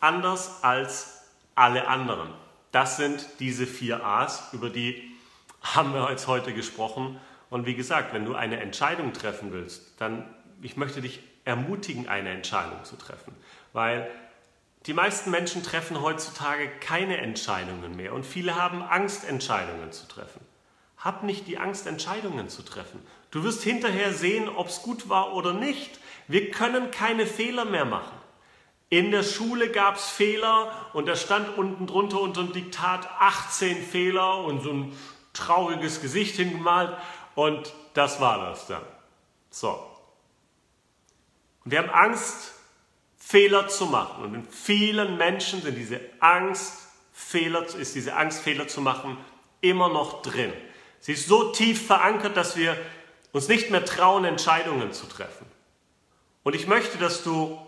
anders 0.00 0.62
als 0.62 1.22
alle 1.54 1.88
anderen. 1.88 2.28
Das 2.70 2.96
sind 2.96 3.26
diese 3.40 3.66
vier 3.66 4.04
A's, 4.04 4.52
über 4.52 4.68
die 4.68 5.16
haben 5.62 5.92
wir 5.94 6.08
jetzt 6.10 6.26
heute 6.26 6.52
gesprochen. 6.52 7.18
Und 7.50 7.66
wie 7.66 7.74
gesagt, 7.74 8.12
wenn 8.12 8.24
du 8.24 8.34
eine 8.34 8.60
Entscheidung 8.60 9.12
treffen 9.12 9.52
willst, 9.52 9.94
dann 9.98 10.28
ich 10.62 10.76
möchte 10.76 11.00
dich 11.00 11.20
ermutigen, 11.44 12.08
eine 12.08 12.30
Entscheidung 12.30 12.84
zu 12.84 12.96
treffen, 12.96 13.34
weil 13.72 14.10
die 14.86 14.92
meisten 14.92 15.30
Menschen 15.30 15.62
treffen 15.62 16.00
heutzutage 16.00 16.68
keine 16.80 17.18
Entscheidungen 17.18 17.96
mehr 17.96 18.12
und 18.12 18.24
viele 18.24 18.56
haben 18.56 18.82
Angst, 18.82 19.24
Entscheidungen 19.28 19.92
zu 19.92 20.06
treffen. 20.06 20.40
Hab 20.96 21.22
nicht 21.22 21.46
die 21.46 21.58
Angst, 21.58 21.86
Entscheidungen 21.86 22.48
zu 22.48 22.62
treffen. 22.62 23.00
Du 23.30 23.44
wirst 23.44 23.62
hinterher 23.62 24.12
sehen, 24.12 24.48
ob 24.48 24.68
es 24.68 24.82
gut 24.82 25.08
war 25.08 25.34
oder 25.34 25.52
nicht. 25.52 26.00
Wir 26.26 26.50
können 26.50 26.90
keine 26.90 27.26
Fehler 27.26 27.64
mehr 27.64 27.84
machen. 27.84 28.16
In 28.90 29.10
der 29.10 29.22
Schule 29.22 29.70
gab 29.70 29.96
es 29.96 30.08
Fehler 30.08 30.72
und 30.94 31.06
da 31.06 31.14
stand 31.14 31.58
unten 31.58 31.86
drunter 31.86 32.20
unter 32.20 32.42
dem 32.42 32.52
Diktat 32.52 33.06
18 33.20 33.82
Fehler 33.82 34.38
und 34.44 34.62
so 34.62 34.72
ein 34.72 34.96
trauriges 35.34 36.00
Gesicht 36.00 36.36
hingemalt 36.36 36.96
und 37.34 37.72
das 37.94 38.20
war 38.20 38.38
das 38.48 38.66
dann. 38.66 38.82
So. 39.50 39.87
Und 41.68 41.72
wir 41.72 41.80
haben 41.80 41.90
Angst, 41.90 42.54
Fehler 43.18 43.68
zu 43.68 43.84
machen. 43.84 44.24
Und 44.24 44.34
in 44.34 44.48
vielen 44.48 45.18
Menschen 45.18 45.60
sind 45.60 45.76
diese 45.76 46.00
Angst, 46.18 46.88
Fehler, 47.12 47.66
ist 47.76 47.94
diese 47.94 48.16
Angst, 48.16 48.40
Fehler 48.40 48.68
zu 48.68 48.80
machen, 48.80 49.18
immer 49.60 49.90
noch 49.90 50.22
drin. 50.22 50.50
Sie 50.98 51.12
ist 51.12 51.28
so 51.28 51.52
tief 51.52 51.86
verankert, 51.86 52.38
dass 52.38 52.56
wir 52.56 52.74
uns 53.32 53.48
nicht 53.48 53.70
mehr 53.70 53.84
trauen, 53.84 54.24
Entscheidungen 54.24 54.94
zu 54.94 55.04
treffen. 55.08 55.44
Und 56.42 56.56
ich 56.56 56.66
möchte, 56.66 56.96
dass 56.96 57.22
du 57.22 57.58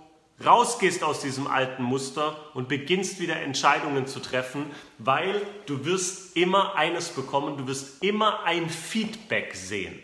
rausgehst 0.43 1.05
aus 1.05 1.21
diesem 1.21 1.47
alten 1.47 1.83
Muster 1.83 2.39
und 2.55 2.71
beginnst 2.71 3.21
wieder 3.21 3.37
Entscheidungen 3.37 4.07
zu 4.07 4.21
treffen, 4.21 4.71
weil 4.97 5.47
du 5.67 5.85
wirst 5.85 6.39
immer 6.39 6.75
eines 6.75 7.11
bekommen, 7.11 7.59
du 7.59 7.67
wirst 7.67 8.03
immer 8.03 8.45
ein 8.45 8.71
Feedback 8.71 9.55
sehen. 9.55 10.03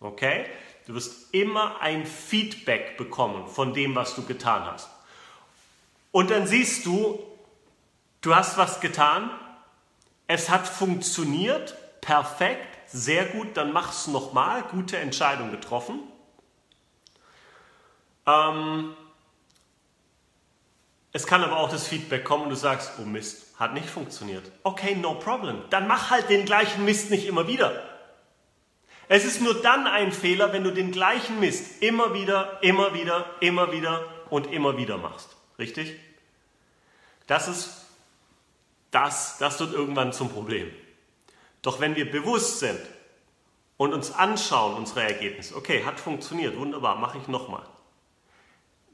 Okay? 0.00 0.46
Du 0.88 0.94
wirst 0.94 1.34
immer 1.34 1.82
ein 1.82 2.06
Feedback 2.06 2.96
bekommen 2.96 3.46
von 3.46 3.74
dem, 3.74 3.94
was 3.94 4.14
du 4.14 4.24
getan 4.24 4.64
hast. 4.64 4.88
Und 6.12 6.30
dann 6.30 6.46
siehst 6.46 6.86
du, 6.86 7.22
du 8.22 8.34
hast 8.34 8.56
was 8.56 8.80
getan, 8.80 9.30
es 10.28 10.48
hat 10.48 10.66
funktioniert, 10.66 11.76
perfekt, 12.00 12.66
sehr 12.86 13.26
gut, 13.26 13.48
dann 13.58 13.70
mach 13.70 13.92
es 13.92 14.06
nochmal, 14.06 14.62
gute 14.62 14.96
Entscheidung 14.96 15.50
getroffen. 15.50 16.00
Ähm, 18.26 18.94
es 21.12 21.26
kann 21.26 21.44
aber 21.44 21.58
auch 21.58 21.68
das 21.68 21.86
Feedback 21.86 22.24
kommen 22.24 22.44
und 22.44 22.50
du 22.50 22.56
sagst, 22.56 22.92
oh 22.98 23.04
Mist, 23.04 23.58
hat 23.58 23.74
nicht 23.74 23.90
funktioniert. 23.90 24.50
Okay, 24.62 24.94
no 24.94 25.16
problem. 25.16 25.60
Dann 25.68 25.86
mach 25.86 26.08
halt 26.08 26.30
den 26.30 26.46
gleichen 26.46 26.86
Mist 26.86 27.10
nicht 27.10 27.26
immer 27.26 27.46
wieder. 27.46 27.97
Es 29.08 29.24
ist 29.24 29.40
nur 29.40 29.54
dann 29.62 29.86
ein 29.86 30.12
Fehler, 30.12 30.52
wenn 30.52 30.64
du 30.64 30.72
den 30.72 30.92
gleichen 30.92 31.40
Mist 31.40 31.82
immer 31.82 32.12
wieder, 32.14 32.62
immer 32.62 32.92
wieder, 32.94 33.24
immer 33.40 33.72
wieder 33.72 34.04
und 34.30 34.52
immer 34.52 34.76
wieder 34.76 34.98
machst. 34.98 35.36
Richtig? 35.58 35.98
Das 37.26 37.48
ist 37.48 37.86
das, 38.90 39.38
das 39.38 39.60
wird 39.60 39.72
irgendwann 39.72 40.12
zum 40.12 40.30
Problem. 40.30 40.70
Doch 41.62 41.80
wenn 41.80 41.96
wir 41.96 42.10
bewusst 42.10 42.60
sind 42.60 42.80
und 43.76 43.92
uns 43.92 44.12
anschauen, 44.12 44.76
unsere 44.76 45.02
Ergebnisse, 45.02 45.56
okay, 45.56 45.84
hat 45.84 46.00
funktioniert, 46.00 46.56
wunderbar, 46.56 46.96
mache 46.96 47.18
ich 47.18 47.28
nochmal. 47.28 47.66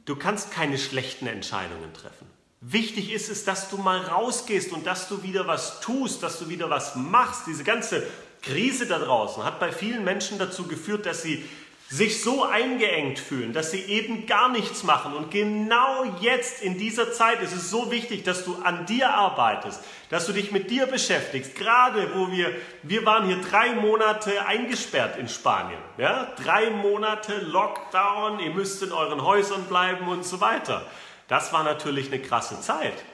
Du 0.05 0.17
kannst 0.17 0.51
keine 0.51 0.79
schlechten 0.79 1.27
Entscheidungen 1.27 1.93
treffen. 1.95 2.29
Wichtig 2.61 3.13
ist 3.13 3.29
es, 3.29 3.45
dass 3.45 3.69
du 3.69 3.77
mal 3.77 4.01
rausgehst 4.01 4.73
und 4.73 4.87
dass 4.87 5.09
du 5.09 5.23
wieder 5.23 5.47
was 5.47 5.81
tust, 5.81 6.23
dass 6.23 6.39
du 6.39 6.49
wieder 6.49 6.71
was 6.71 6.97
machst. 6.97 7.47
Diese 7.47 7.63
ganze 7.63 8.07
Krise 8.45 8.87
da 8.87 8.99
draußen 8.99 9.45
hat 9.45 9.61
bei 9.61 9.73
vielen 9.73 10.05
Menschen 10.05 10.39
dazu 10.39 10.67
geführt, 10.67 11.07
dass 11.07 11.23
sie 11.23 11.45
sich 11.89 12.23
so 12.23 12.45
eingeengt 12.45 13.19
fühlen, 13.19 13.53
dass 13.53 13.71
sie 13.71 13.83
eben 13.83 14.27
gar 14.27 14.49
nichts 14.49 14.83
machen. 14.83 15.15
Und 15.15 15.31
genau 15.31 16.05
jetzt 16.21 16.63
in 16.63 16.79
dieser 16.79 17.13
Zeit 17.13 17.43
ist 17.43 17.55
es 17.55 17.71
so 17.71 17.91
wichtig, 17.91 18.25
dass 18.25 18.45
du 18.45 18.57
an 18.65 18.87
dir 18.87 19.11
arbeitest, 19.11 19.81
dass 20.09 20.27
du 20.27 20.33
dich 20.33 20.51
mit 20.51 20.71
dir 20.71 20.87
beschäftigst. 20.87 21.55
Gerade 21.55 22.11
wo 22.15 22.33
wir, 22.33 22.51
wir 22.83 23.05
waren 23.05 23.27
hier 23.27 23.41
drei 23.41 23.75
Monate 23.75 24.47
eingesperrt 24.47 25.19
in 25.19 25.29
Spanien. 25.29 25.79
Ja? 25.99 26.33
Drei 26.43 26.71
Monate 26.71 27.39
Lockdown, 27.39 28.41
ihr 28.41 28.51
müsst 28.51 28.83
in 28.83 28.91
euren 28.91 29.23
Häusern 29.23 29.65
bleiben 29.65 30.09
und 30.09 30.25
so 30.25 30.41
weiter. 30.41 30.87
Das 31.29 31.53
war 31.53 31.65
natürlich 31.65 32.09
eine 32.09 32.21
krasse 32.21 32.61
Zeit. 32.61 33.05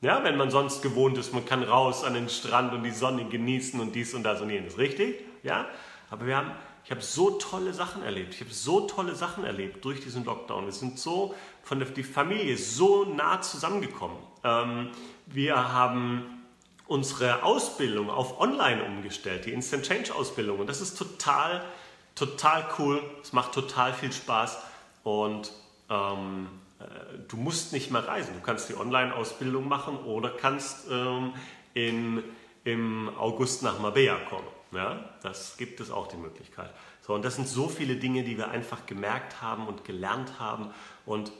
Ja, 0.00 0.22
wenn 0.22 0.36
man 0.36 0.50
sonst 0.50 0.80
gewohnt 0.82 1.18
ist, 1.18 1.34
man 1.34 1.44
kann 1.44 1.64
raus 1.64 2.04
an 2.04 2.14
den 2.14 2.28
Strand 2.28 2.72
und 2.72 2.84
die 2.84 2.92
Sonne 2.92 3.24
genießen 3.24 3.80
und 3.80 3.94
dies 3.94 4.14
und 4.14 4.22
das 4.22 4.40
und 4.40 4.50
jenes, 4.50 4.78
richtig? 4.78 5.16
Ja, 5.42 5.66
aber 6.08 6.26
wir 6.26 6.36
haben, 6.36 6.52
ich 6.84 6.92
habe 6.92 7.00
so 7.00 7.30
tolle 7.32 7.74
Sachen 7.74 8.04
erlebt. 8.04 8.32
Ich 8.34 8.40
habe 8.40 8.52
so 8.52 8.82
tolle 8.82 9.16
Sachen 9.16 9.44
erlebt 9.44 9.84
durch 9.84 10.00
diesen 10.00 10.24
Lockdown. 10.24 10.66
Wir 10.66 10.72
sind 10.72 11.00
so 11.00 11.34
von 11.64 11.80
der 11.80 11.88
die 11.88 12.04
Familie 12.04 12.56
so 12.56 13.04
nah 13.04 13.40
zusammengekommen. 13.40 14.16
Ähm, 14.44 14.90
wir 15.26 15.72
haben 15.72 16.44
unsere 16.86 17.42
Ausbildung 17.42 18.08
auf 18.08 18.40
Online 18.40 18.84
umgestellt, 18.84 19.46
die 19.46 19.52
Instant 19.52 19.84
Change 19.84 20.14
Ausbildung. 20.14 20.60
Und 20.60 20.68
das 20.68 20.80
ist 20.80 20.96
total, 20.96 21.64
total 22.14 22.64
cool. 22.78 23.02
Es 23.20 23.32
macht 23.32 23.52
total 23.52 23.92
viel 23.92 24.12
Spaß 24.12 24.58
und 25.02 25.52
ähm, 25.90 26.46
äh, 26.46 26.67
du 27.28 27.36
musst 27.36 27.72
nicht 27.72 27.90
mehr 27.90 28.06
reisen. 28.06 28.34
Du 28.34 28.40
kannst 28.40 28.68
die 28.68 28.76
Online-Ausbildung 28.76 29.68
machen 29.68 29.96
oder 29.98 30.30
kannst 30.30 30.86
ähm, 30.90 31.32
in, 31.74 32.22
im 32.64 33.10
August 33.16 33.62
nach 33.62 33.78
Marbella 33.80 34.16
kommen. 34.28 34.46
Ja, 34.72 35.16
das 35.22 35.56
gibt 35.56 35.80
es 35.80 35.90
auch 35.90 36.08
die 36.08 36.18
Möglichkeit. 36.18 36.70
So, 37.00 37.14
und 37.14 37.24
das 37.24 37.36
sind 37.36 37.48
so 37.48 37.68
viele 37.68 37.96
Dinge, 37.96 38.22
die 38.22 38.36
wir 38.36 38.50
einfach 38.50 38.84
gemerkt 38.84 39.40
haben 39.40 39.66
und 39.66 39.84
gelernt 39.84 40.38
haben 40.38 40.72
und 41.06 41.28
äh, 41.28 41.32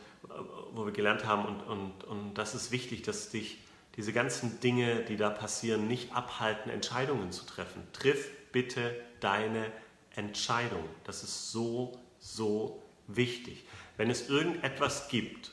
wo 0.72 0.86
wir 0.86 0.92
gelernt 0.92 1.26
haben 1.26 1.44
und, 1.44 1.60
und, 1.60 2.04
und 2.04 2.34
das 2.34 2.54
ist 2.54 2.72
wichtig, 2.72 3.02
dass 3.02 3.28
dich 3.28 3.58
diese 3.96 4.12
ganzen 4.12 4.60
Dinge, 4.60 5.04
die 5.04 5.16
da 5.16 5.28
passieren, 5.28 5.88
nicht 5.88 6.14
abhalten, 6.14 6.70
Entscheidungen 6.70 7.32
zu 7.32 7.44
treffen. 7.44 7.82
Triff 7.92 8.30
bitte 8.52 8.94
deine 9.20 9.70
Entscheidung. 10.14 10.84
Das 11.04 11.22
ist 11.22 11.52
so, 11.52 11.98
so 12.18 12.82
wichtig. 13.08 13.66
Wenn 13.98 14.08
es 14.08 14.30
irgendetwas 14.30 15.08
gibt, 15.08 15.52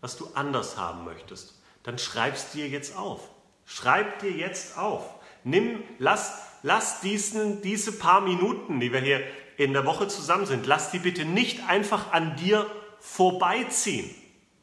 was 0.00 0.16
du 0.16 0.28
anders 0.34 0.76
haben 0.76 1.04
möchtest, 1.04 1.62
dann 1.84 1.98
schreib 1.98 2.34
es 2.34 2.50
dir 2.50 2.66
jetzt 2.66 2.96
auf. 2.96 3.20
Schreib 3.66 4.18
dir 4.18 4.32
jetzt 4.32 4.76
auf. 4.76 5.04
Nimm, 5.44 5.82
lass, 5.98 6.40
lass 6.62 7.00
diesen, 7.02 7.62
diese 7.62 7.92
paar 7.92 8.22
Minuten, 8.22 8.80
die 8.80 8.92
wir 8.92 9.00
hier 9.00 9.20
in 9.58 9.72
der 9.74 9.84
Woche 9.84 10.08
zusammen 10.08 10.46
sind, 10.46 10.66
lass 10.66 10.90
die 10.90 10.98
bitte 10.98 11.24
nicht 11.24 11.68
einfach 11.68 12.12
an 12.12 12.36
dir 12.36 12.66
vorbeiziehen. 13.00 14.10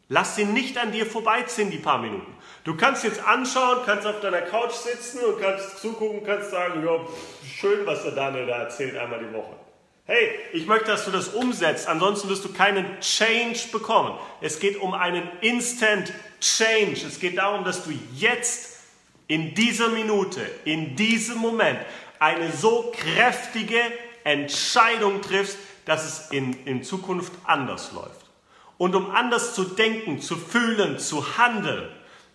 Lass 0.10 0.36
sie 0.36 0.44
nicht 0.44 0.78
an 0.78 0.92
dir 0.92 1.06
vorbeiziehen, 1.06 1.72
die 1.72 1.78
paar 1.78 2.00
Minuten. 2.00 2.36
Du 2.64 2.76
kannst 2.76 3.04
jetzt 3.04 3.26
anschauen, 3.26 3.80
kannst 3.86 4.06
auf 4.06 4.20
deiner 4.20 4.42
Couch 4.42 4.74
sitzen 4.74 5.24
und 5.24 5.40
kannst 5.40 5.78
zugucken, 5.78 6.24
kannst 6.26 6.52
sagen, 6.52 6.84
ja, 6.84 7.00
schön, 7.48 7.86
was 7.86 8.04
der 8.04 8.12
Daniel 8.12 8.48
da 8.48 8.64
erzählt 8.64 8.98
einmal 8.98 9.20
die 9.20 9.34
Woche. 9.34 9.56
Hey, 10.06 10.32
ich 10.52 10.66
möchte, 10.66 10.88
dass 10.88 11.06
du 11.06 11.12
das 11.12 11.28
umsetzt, 11.30 11.88
ansonsten 11.88 12.28
wirst 12.28 12.44
du 12.44 12.52
keinen 12.52 13.00
Change 13.02 13.60
bekommen. 13.72 14.18
Es 14.42 14.60
geht 14.60 14.82
um 14.82 14.94
einen 14.94 15.30
Instant 15.42 16.12
Change. 16.40 17.06
Es 17.06 17.20
geht 17.20 17.38
darum, 17.38 17.64
dass 17.64 17.84
du 17.84 17.92
jetzt 18.16 18.80
in 19.28 19.54
dieser 19.54 19.90
Minute, 19.90 20.42
in 20.66 20.96
diesem 20.96 21.38
Moment 21.38 21.80
eine 22.20 22.52
so 22.52 22.92
kräftige 22.96 23.80
Entscheidung 24.24 25.22
triffst, 25.22 25.58
dass 25.86 26.04
es 26.06 26.32
in, 26.32 26.54
in 26.66 26.84
Zukunft 26.84 27.32
anders 27.44 27.92
läuft. 27.92 28.26
Und 28.80 28.96
um 28.96 29.12
anders 29.12 29.54
zu 29.54 29.64
denken, 29.64 30.20
zu 30.20 30.36
fühlen, 30.36 30.98
zu 30.98 31.38
handeln, 31.38 31.88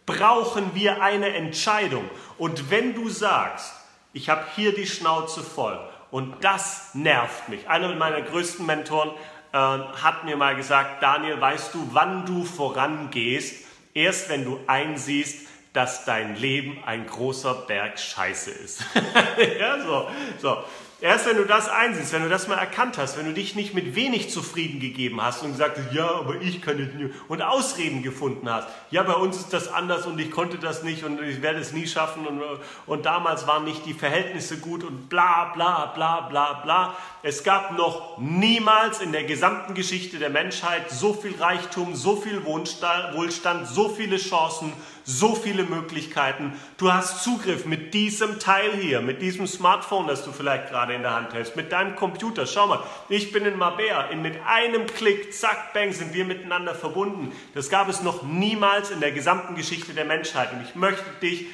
brauchen 0.06 0.73
wir 0.75 1.02
eine 1.02 1.35
Entscheidung. 1.35 2.08
Und 2.38 2.70
wenn 2.70 2.94
du 2.94 3.08
sagst, 3.08 3.73
ich 4.12 4.28
habe 4.28 4.44
hier 4.54 4.73
die 4.73 4.87
Schnauze 4.87 5.42
voll 5.42 5.78
und 6.16 6.42
das 6.42 6.94
nervt 6.94 7.50
mich. 7.50 7.68
Einer 7.68 7.94
meiner 7.94 8.23
größten 8.23 8.64
Mentoren 8.64 9.11
äh, 9.52 9.58
hat 9.58 10.25
mir 10.25 10.38
mal 10.38 10.56
gesagt, 10.56 11.02
Daniel, 11.02 11.38
weißt 11.38 11.75
du, 11.75 11.90
wann 11.92 12.25
du 12.25 12.42
vorangehst? 12.42 13.66
Erst 13.92 14.30
wenn 14.30 14.46
du 14.46 14.58
einsiehst, 14.66 15.46
dass 15.75 16.06
dein 16.06 16.35
Leben 16.37 16.82
ein 16.87 17.06
großer 17.06 17.52
Berg 17.66 17.99
Scheiße 17.99 18.50
ist. 18.50 18.82
ja, 19.61 19.78
so, 19.82 20.08
so. 20.40 20.64
Erst 20.99 21.26
wenn 21.26 21.37
du 21.37 21.45
das 21.45 21.69
einsiehst, 21.69 22.15
wenn 22.15 22.23
du 22.23 22.31
das 22.31 22.49
mal 22.49 22.57
erkannt 22.57 22.97
hast, 22.97 23.19
wenn 23.19 23.26
du 23.26 23.35
dich 23.35 23.55
nicht 23.55 23.75
mit 23.75 23.95
wenig 23.95 24.31
zufrieden 24.31 24.81
gegeben 24.81 25.21
hast 25.21 25.43
und 25.43 25.53
gesagt 25.53 25.76
hast, 25.76 25.95
ja, 25.95 26.09
aber 26.09 26.41
ich 26.41 26.62
kann 26.62 26.79
nicht 26.79 27.15
und 27.29 27.43
Ausreden 27.43 28.03
gefunden 28.03 28.49
hast, 28.50 28.67
ja, 28.91 29.03
bei 29.03 29.12
uns 29.12 29.37
ist 29.37 29.53
das 29.53 29.71
anders 29.71 30.07
und 30.07 30.19
ich 30.19 30.31
konnte 30.31 30.57
das 30.57 30.85
nicht 30.85 31.05
und 31.05 31.21
ich 31.21 31.43
werde 31.43 31.59
es 31.59 31.75
nie 31.75 31.87
schaffen 31.87 32.26
und, 32.26 32.41
und 32.87 33.05
damals 33.05 33.47
waren 33.47 33.65
nicht 33.65 33.85
die 33.85 33.93
Verhältnisse 33.93 34.57
gut 34.57 34.85
und 34.85 35.11
bla 35.11 35.53
bla 35.53 35.93
bla 35.95 36.23
bla 36.23 36.55
bla. 36.55 36.97
Es 37.23 37.45
gab 37.45 37.76
noch 37.76 38.17
niemals 38.17 39.03
in 39.03 39.12
der 39.12 39.25
gesamten 39.25 39.75
Geschichte 39.75 40.19
der 40.19 40.31
Menschheit 40.31 40.91
so 40.91 41.12
viel 41.12 41.35
Reichtum, 41.38 41.95
so 41.95 42.17
viel 42.17 42.43
Wohlstand, 42.47 43.69
so 43.69 43.91
viele 43.91 44.17
Chancen, 44.17 44.73
so 45.06 45.36
viele 45.36 45.62
Möglichkeiten. 45.62 46.52
Du 46.78 46.92
hast 46.92 47.22
Zugriff 47.22 47.64
mit 47.64 47.94
diesem 47.94 48.40
Teil 48.40 48.72
hier, 48.72 49.00
mit 49.00 49.22
diesem 49.22 49.46
Smartphone, 49.46 50.08
das 50.08 50.25
du 50.25 50.32
vielleicht 50.32 50.68
gerade 50.68 50.94
in 50.94 51.02
der 51.02 51.14
Hand 51.14 51.32
hältst, 51.32 51.54
mit 51.54 51.70
deinem 51.70 51.94
Computer. 51.94 52.44
Schau 52.44 52.66
mal, 52.66 52.82
ich 53.08 53.30
bin 53.30 53.46
in 53.46 53.56
Mabea. 53.56 54.08
In, 54.08 54.20
mit 54.20 54.34
einem 54.44 54.86
Klick, 54.86 55.32
zack, 55.32 55.72
bang, 55.72 55.92
sind 55.92 56.12
wir 56.12 56.25
miteinander 56.25 56.75
verbunden. 56.75 57.32
Das 57.54 57.70
gab 57.70 57.88
es 57.88 58.02
noch 58.02 58.25
niemals 58.25 58.90
in 58.90 58.98
der 58.98 59.12
gesamten 59.12 59.54
Geschichte 59.54 59.94
der 59.94 60.04
Menschheit. 60.04 60.52
Und 60.52 60.62
ich 60.62 60.75
möchte 60.75 61.08
dich, 61.22 61.46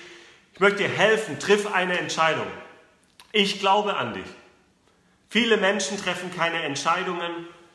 ich 0.54 0.60
möchte 0.60 0.84
dir 0.84 0.88
helfen, 0.88 1.38
triff 1.38 1.72
eine 1.74 1.98
Entscheidung. 1.98 2.46
Ich 3.32 3.60
glaube 3.60 3.96
an 3.96 4.14
dich. 4.14 4.26
Viele 5.28 5.58
Menschen 5.58 5.98
treffen 5.98 6.34
keine 6.34 6.62
Entscheidungen, 6.62 7.30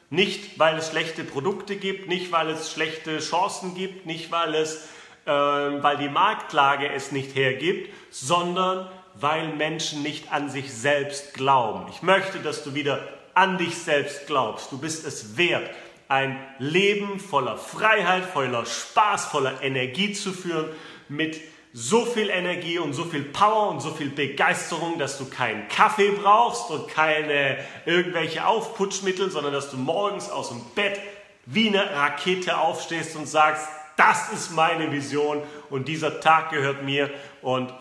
nicht 0.09 0.57
weil 0.57 0.77
es 0.77 0.89
schlechte 0.89 1.23
Produkte 1.23 1.75
gibt, 1.75 2.07
nicht 2.07 2.31
weil 2.31 2.49
es 2.49 2.71
schlechte 2.71 3.19
Chancen 3.19 3.75
gibt, 3.75 4.07
nicht 4.07 4.31
weil 4.31 4.55
es 4.55 4.87
weil 5.27 5.97
die 5.97 6.09
Marktlage 6.09 6.89
es 6.89 7.11
nicht 7.11 7.35
hergibt, 7.35 7.93
sondern 8.09 8.87
weil 9.15 9.49
Menschen 9.49 10.03
nicht 10.03 10.31
an 10.31 10.49
sich 10.49 10.73
selbst 10.73 11.33
glauben. 11.33 11.85
Ich 11.91 12.01
möchte, 12.01 12.39
dass 12.39 12.63
du 12.63 12.73
wieder 12.73 12.99
an 13.33 13.57
dich 13.57 13.77
selbst 13.77 14.27
glaubst. 14.27 14.71
Du 14.71 14.77
bist 14.77 15.05
es 15.05 15.37
wert, 15.37 15.69
ein 16.07 16.39
Leben 16.59 17.19
voller 17.19 17.57
Freiheit, 17.57 18.25
voller 18.25 18.65
Spaß, 18.65 19.25
voller 19.25 19.61
Energie 19.61 20.13
zu 20.13 20.31
führen, 20.31 20.69
mit 21.09 21.39
so 21.73 22.05
viel 22.05 22.29
Energie 22.29 22.79
und 22.79 22.93
so 22.93 23.03
viel 23.03 23.23
Power 23.23 23.69
und 23.69 23.81
so 23.81 23.91
viel 23.91 24.09
Begeisterung, 24.09 24.97
dass 24.97 25.17
du 25.17 25.29
keinen 25.29 25.67
Kaffee 25.67 26.11
brauchst 26.11 26.71
und 26.71 26.87
keine 26.87 27.57
irgendwelche 27.85 28.47
Aufputschmittel, 28.47 29.29
sondern 29.29 29.53
dass 29.53 29.69
du 29.69 29.77
morgens 29.77 30.29
aus 30.29 30.49
dem 30.49 30.61
Bett 30.73 30.99
wie 31.45 31.67
eine 31.67 31.91
Rakete 31.91 32.57
aufstehst 32.57 33.15
und 33.15 33.27
sagst, 33.27 33.67
das 33.97 34.31
ist 34.31 34.51
meine 34.51 34.91
Vision 34.91 35.41
und 35.69 35.87
dieser 35.87 36.21
Tag 36.21 36.51
gehört 36.51 36.83
mir 36.83 37.09
und 37.41 37.73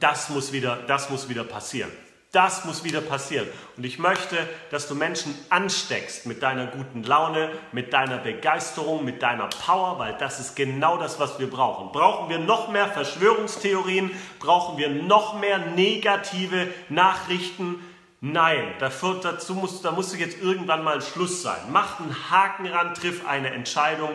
das 0.00 0.30
muss 0.30 0.52
wieder, 0.52 0.78
das 0.86 1.10
muss 1.10 1.28
wieder 1.28 1.44
passieren. 1.44 1.90
Das 2.32 2.64
muss 2.64 2.82
wieder 2.82 3.00
passieren. 3.00 3.46
Und 3.76 3.84
ich 3.84 4.00
möchte, 4.00 4.36
dass 4.72 4.88
du 4.88 4.96
Menschen 4.96 5.38
ansteckst 5.50 6.26
mit 6.26 6.42
deiner 6.42 6.66
guten 6.66 7.04
Laune, 7.04 7.48
mit 7.70 7.92
deiner 7.92 8.18
Begeisterung, 8.18 9.04
mit 9.04 9.22
deiner 9.22 9.46
Power, 9.46 10.00
weil 10.00 10.14
das 10.18 10.40
ist 10.40 10.56
genau 10.56 10.96
das, 10.96 11.20
was 11.20 11.38
wir 11.38 11.48
brauchen. 11.48 11.92
Brauchen 11.92 12.28
wir 12.28 12.40
noch 12.40 12.72
mehr 12.72 12.88
Verschwörungstheorien? 12.88 14.10
Brauchen 14.40 14.78
wir 14.78 14.88
noch 14.88 15.38
mehr 15.38 15.58
negative 15.58 16.66
Nachrichten? 16.88 17.78
Nein, 18.20 18.64
dafür, 18.80 19.20
dazu 19.22 19.54
musst, 19.54 19.84
da 19.84 19.92
musst 19.92 20.12
du 20.12 20.16
jetzt 20.16 20.42
irgendwann 20.42 20.82
mal 20.82 21.02
Schluss 21.02 21.42
sein. 21.42 21.60
Mach 21.70 22.00
einen 22.00 22.16
Haken 22.30 22.66
ran, 22.66 22.94
triff 22.94 23.28
eine 23.28 23.50
Entscheidung 23.50 24.10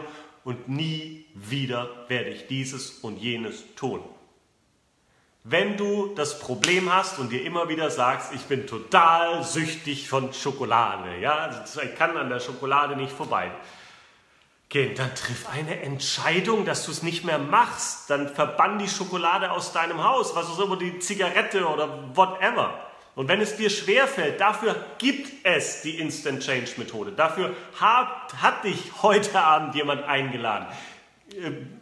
und 0.50 0.68
nie 0.68 1.28
wieder 1.36 1.88
werde 2.08 2.32
ich 2.32 2.48
dieses 2.48 2.90
und 2.90 3.18
jenes 3.18 3.76
tun. 3.76 4.02
Wenn 5.44 5.78
du 5.78 6.08
das 6.16 6.40
Problem 6.40 6.92
hast 6.92 7.20
und 7.20 7.32
dir 7.32 7.44
immer 7.44 7.70
wieder 7.70 7.92
sagst, 7.92 8.34
ich 8.34 8.42
bin 8.42 8.66
total 8.66 9.44
süchtig 9.44 10.10
von 10.10 10.34
Schokolade, 10.34 11.20
ja, 11.20 11.64
ich 11.64 11.96
kann 11.96 12.18
an 12.18 12.30
der 12.30 12.40
Schokolade 12.40 12.96
nicht 12.96 13.12
vorbei 13.12 13.52
gehen, 14.70 14.96
dann 14.96 15.14
triff 15.14 15.48
eine 15.52 15.82
Entscheidung, 15.84 16.66
dass 16.66 16.84
du 16.86 16.92
es 16.92 17.04
nicht 17.04 17.26
mehr 17.26 17.40
machst. 17.40 18.10
Dann 18.10 18.28
verbann 18.28 18.80
die 18.80 18.88
Schokolade 18.88 19.52
aus 19.52 19.72
deinem 19.72 20.04
Haus, 20.04 20.36
was 20.36 20.48
auch 20.48 20.60
immer, 20.60 20.78
die 20.78 20.98
Zigarette 20.98 21.68
oder 21.68 22.16
whatever. 22.16 22.89
Und 23.16 23.28
wenn 23.28 23.42
es 23.42 23.58
dir 23.58 23.70
schwerfällt, 23.70 24.40
dafür 24.40 24.76
gibt 24.98 25.32
es 25.44 25.82
die 25.82 26.00
Instant 26.00 26.44
Change 26.44 26.72
Methode. 26.78 27.12
Dafür 27.12 27.54
hat, 27.80 28.34
hat 28.42 28.64
dich 28.64 28.92
heute 29.02 29.40
Abend 29.40 29.76
jemand 29.76 30.04
eingeladen. 30.04 30.68
Ähm, 31.36 31.80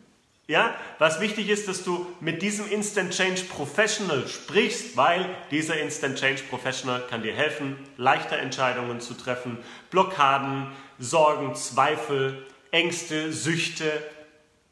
ja, 0.48 0.74
was 0.98 1.20
wichtig 1.20 1.50
ist, 1.50 1.68
dass 1.68 1.84
du 1.84 2.08
mit 2.22 2.42
diesem 2.42 2.72
Instant 2.72 3.14
Change 3.14 3.44
Professional 3.50 4.26
sprichst, 4.30 4.96
weil 4.96 5.26
dieser 5.52 5.78
Instant 5.78 6.18
Change 6.18 6.44
Professional 6.50 7.04
kann 7.10 7.22
dir 7.22 7.34
helfen, 7.34 7.78
leichter 7.98 8.38
Entscheidungen 8.40 9.02
zu 9.02 9.14
treffen, 9.14 9.58
Blockaden, 9.92 10.72
Sorgen, 11.00 11.54
Zweifel, 11.56 12.46
Ängste, 12.72 13.34
Süchte 13.34 13.92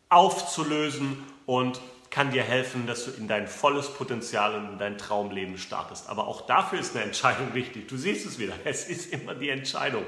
aufzulösen 0.08 1.24
und 1.46 1.82
kann 2.16 2.32
dir 2.32 2.44
helfen, 2.44 2.88
dass 2.88 3.04
du 3.04 3.12
in 3.12 3.28
dein 3.28 3.46
volles 3.46 3.94
Potenzial 3.94 4.56
und 4.56 4.70
in 4.70 4.80
dein 4.80 4.98
Traumleben 4.98 5.58
startest. 5.58 6.08
Aber 6.08 6.28
auch 6.28 6.48
dafür 6.48 6.80
ist 6.80 6.96
eine 6.96 7.04
Entscheidung 7.04 7.54
wichtig. 7.54 7.90
Du 7.90 7.98
siehst 7.98 8.26
es 8.26 8.40
wieder. 8.40 8.54
Es 8.64 8.88
ist 8.88 9.12
immer 9.12 9.36
die 9.36 9.50
Entscheidung. 9.50 10.06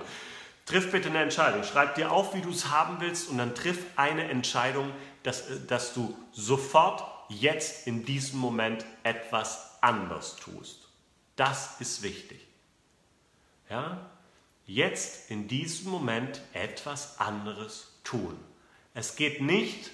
Triff 0.66 0.90
bitte 0.90 1.10
eine 1.10 1.22
Entscheidung. 1.22 1.66
Schreib 1.66 1.96
dir 1.96 2.14
auf, 2.14 2.34
wie 2.34 2.40
du 2.40 2.50
es 2.50 2.70
haben 2.70 3.02
willst 3.02 3.28
und 3.28 3.38
dann 3.38 3.54
triff 3.56 3.80
eine 3.98 4.30
Entscheidung, 4.30 4.90
dass, 5.24 5.50
äh, 5.50 5.60
dass 5.68 5.94
du 5.94 6.18
sofort 6.32 7.04
jetzt 7.28 7.88
in 7.88 8.06
diesem 8.06 8.40
Moment 8.40 8.86
etwas 9.04 9.78
anders 9.82 10.38
tust. 10.38 10.88
Das 11.36 11.82
ist 11.82 12.04
wichtig. 12.04 12.40
Ja? 13.70 14.10
Jetzt 14.66 15.30
in 15.30 15.50
diesem 15.50 15.92
Moment 15.92 16.40
etwas 16.54 17.20
anderes 17.20 18.00
tun. 18.06 18.40
Es 18.94 19.18
geht 19.18 19.42
nicht 19.42 19.92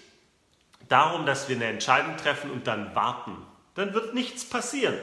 darum, 0.90 1.26
dass 1.26 1.50
wir 1.50 1.56
eine 1.56 1.66
Entscheidung 1.66 2.18
treffen 2.18 2.52
und 2.52 2.68
dann 2.68 2.96
warten. 2.96 3.36
Dann 3.76 3.94
wird 3.94 4.14
nichts 4.14 4.46
passieren. 4.46 4.96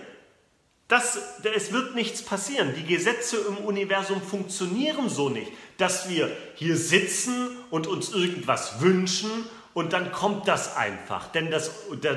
Das, 0.88 1.18
es 1.54 1.72
wird 1.72 1.94
nichts 1.94 2.22
passieren. 2.22 2.74
Die 2.76 2.84
Gesetze 2.84 3.36
im 3.46 3.58
Universum 3.58 4.20
funktionieren 4.20 5.08
so 5.08 5.28
nicht, 5.28 5.52
dass 5.78 6.08
wir 6.08 6.36
hier 6.56 6.76
sitzen 6.76 7.48
und 7.70 7.86
uns 7.86 8.12
irgendwas 8.12 8.80
wünschen 8.80 9.30
und 9.72 9.92
dann 9.92 10.10
kommt 10.10 10.48
das 10.48 10.76
einfach. 10.76 11.28
Denn 11.28 11.50
das, 11.50 11.70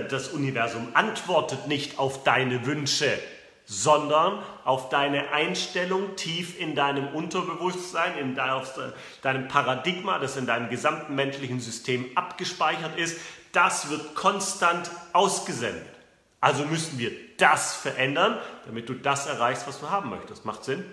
das 0.10 0.30
Universum 0.30 0.88
antwortet 0.96 1.68
nicht 1.68 2.00
auf 2.00 2.24
deine 2.24 2.66
Wünsche, 2.66 3.20
sondern 3.66 4.40
auf 4.66 4.90
deine 4.90 5.32
Einstellung 5.32 6.16
tief 6.16 6.60
in 6.60 6.76
deinem 6.76 7.10
Unterbewusstsein, 7.10 8.18
in 8.18 8.36
deinem 8.36 9.48
Paradigma, 9.48 10.20
das 10.20 10.36
in 10.36 10.48
deinem 10.48 10.70
gesamten 10.70 11.16
menschlichen 11.16 11.60
System 11.60 12.06
abgespeichert 12.16 12.98
ist, 12.98 13.20
das 13.54 13.90
wird 13.90 14.16
konstant 14.16 14.92
ausgesendet. 15.14 15.88
Also 16.42 16.66
müssen 16.66 17.00
wir 17.00 17.12
das 17.38 17.74
verändern, 17.74 18.38
damit 18.66 18.90
du 18.90 18.94
das 18.94 19.28
erreichst, 19.28 19.66
was 19.66 19.80
du 19.80 19.90
haben 19.90 20.10
möchtest. 20.10 20.44
Macht 20.44 20.66
Sinn? 20.66 20.84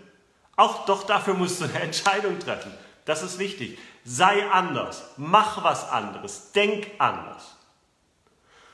Auch 0.55 0.85
doch 0.85 1.05
dafür 1.05 1.35
musst 1.35 1.61
du 1.61 1.65
eine 1.65 1.81
Entscheidung 1.81 2.39
treffen. 2.39 2.73
Das 3.05 3.23
ist 3.25 3.41
wichtig. 3.41 3.79
Sei 4.05 4.49
anders, 4.51 5.11
mach 5.17 5.65
was 5.65 5.91
anderes, 5.91 6.53
denk 6.53 6.87
anders. 6.99 7.57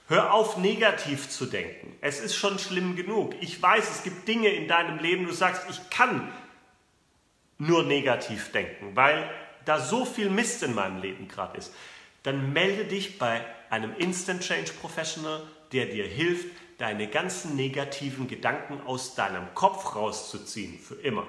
Hör 0.09 0.35
auf, 0.35 0.57
negativ 0.57 1.31
zu 1.31 1.47
denken. 1.47 1.97
Es 2.01 2.21
ist 2.21 2.37
schon 2.37 2.59
schlimm 2.59 2.95
genug. 2.95 3.35
Ich 3.41 3.61
weiß, 3.61 3.91
es 3.91 4.03
gibt 4.03 4.29
Dinge 4.29 4.49
in 4.49 4.69
deinem 4.69 4.99
Leben, 4.99 5.27
du 5.27 5.33
sagst, 5.33 5.63
ich 5.71 5.91
kann 5.91 6.31
nur 7.59 7.85
negativ 7.85 8.53
denken, 8.53 8.95
weil 8.95 9.29
da 9.65 9.81
so 9.81 10.05
viel 10.05 10.31
Mist 10.31 10.63
in 10.63 10.75
meinem 10.75 11.01
Leben 11.01 11.27
gerade 11.27 11.57
ist. 11.57 11.75
Dann 12.23 12.53
melde 12.53 12.85
dich 12.85 13.19
bei 13.19 13.45
einem 13.71 13.95
Instant 13.97 14.43
Change 14.43 14.73
Professional, 14.81 15.43
der 15.73 15.87
dir 15.87 16.07
hilft, 16.07 16.47
deine 16.79 17.09
ganzen 17.09 17.57
negativen 17.57 18.29
Gedanken 18.29 18.81
aus 18.87 19.15
deinem 19.15 19.55
Kopf 19.55 19.95
rauszuziehen, 19.95 20.79
für 20.79 20.97
immer. 20.97 21.27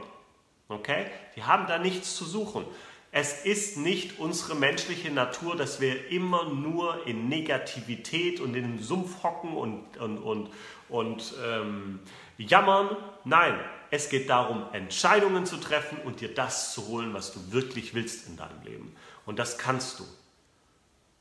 Okay? 0.69 1.05
Die 1.35 1.43
haben 1.43 1.67
da 1.67 1.77
nichts 1.77 2.15
zu 2.15 2.25
suchen. 2.25 2.65
Es 3.11 3.45
ist 3.45 3.77
nicht 3.77 4.19
unsere 4.19 4.55
menschliche 4.55 5.11
Natur, 5.11 5.55
dass 5.55 5.79
wir 5.79 6.09
immer 6.09 6.49
nur 6.49 7.07
in 7.07 7.29
Negativität 7.29 8.41
und 8.41 8.53
in 8.55 8.63
den 8.75 8.83
Sumpf 8.83 9.23
hocken 9.23 9.55
und, 9.55 9.97
und, 9.97 10.17
und, 10.17 10.49
und 10.89 11.33
ähm, 11.43 11.99
jammern. 12.37 12.95
Nein, 13.23 13.57
es 13.91 14.09
geht 14.09 14.29
darum, 14.29 14.65
Entscheidungen 14.73 15.45
zu 15.45 15.57
treffen 15.57 15.97
und 16.03 16.19
dir 16.19 16.33
das 16.33 16.73
zu 16.73 16.87
holen, 16.87 17.13
was 17.13 17.33
du 17.33 17.53
wirklich 17.53 17.93
willst 17.93 18.27
in 18.27 18.35
deinem 18.35 18.61
Leben. 18.65 18.95
Und 19.25 19.39
das 19.39 19.57
kannst 19.57 19.99
du. 19.99 20.03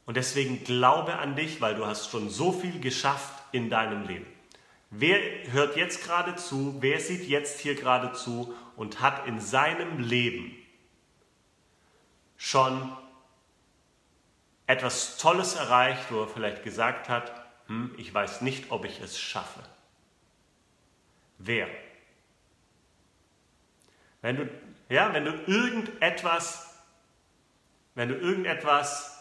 Und 0.07 0.17
deswegen 0.17 0.65
glaube 0.65 1.19
an 1.19 1.37
dich, 1.37 1.61
weil 1.61 1.75
du 1.75 1.85
hast 1.85 2.11
schon 2.11 2.31
so 2.31 2.53
viel 2.53 2.81
geschafft 2.81 3.43
in 3.53 3.69
deinem 3.69 4.07
Leben. 4.07 4.27
Wer 4.91 5.19
hört 5.53 5.77
jetzt 5.77 6.05
gerade 6.05 6.37
zu? 6.37 6.77
Wer 6.81 7.01
sieht 7.01 7.29
jetzt 7.29 7.61
hier 7.61 7.75
gerade 7.75 8.13
zu 8.13 8.55
und 8.77 9.01
hat 9.01 9.27
in 9.27 9.41
seinem 9.41 9.99
Leben 9.99 10.57
schon 12.37 12.97
etwas 14.69 15.17
Tolles 15.19 15.55
erreicht, 15.57 16.11
wo 16.11 16.23
er 16.23 16.29
vielleicht 16.29 16.63
gesagt 16.63 17.09
hat, 17.09 17.33
hm, 17.67 17.93
ich 17.99 18.13
weiß 18.15 18.43
nicht, 18.43 18.71
ob 18.71 18.85
ich 18.85 19.01
es 19.01 19.19
schaffe. 19.19 19.61
Wer? 21.39 21.69
Wenn 24.23 24.37
du, 24.37 24.51
ja, 24.89 25.13
wenn 25.13 25.25
du 25.25 25.33
irgendetwas, 25.47 26.81
wenn 27.95 28.09
du 28.09 28.15
irgendetwas, 28.15 29.16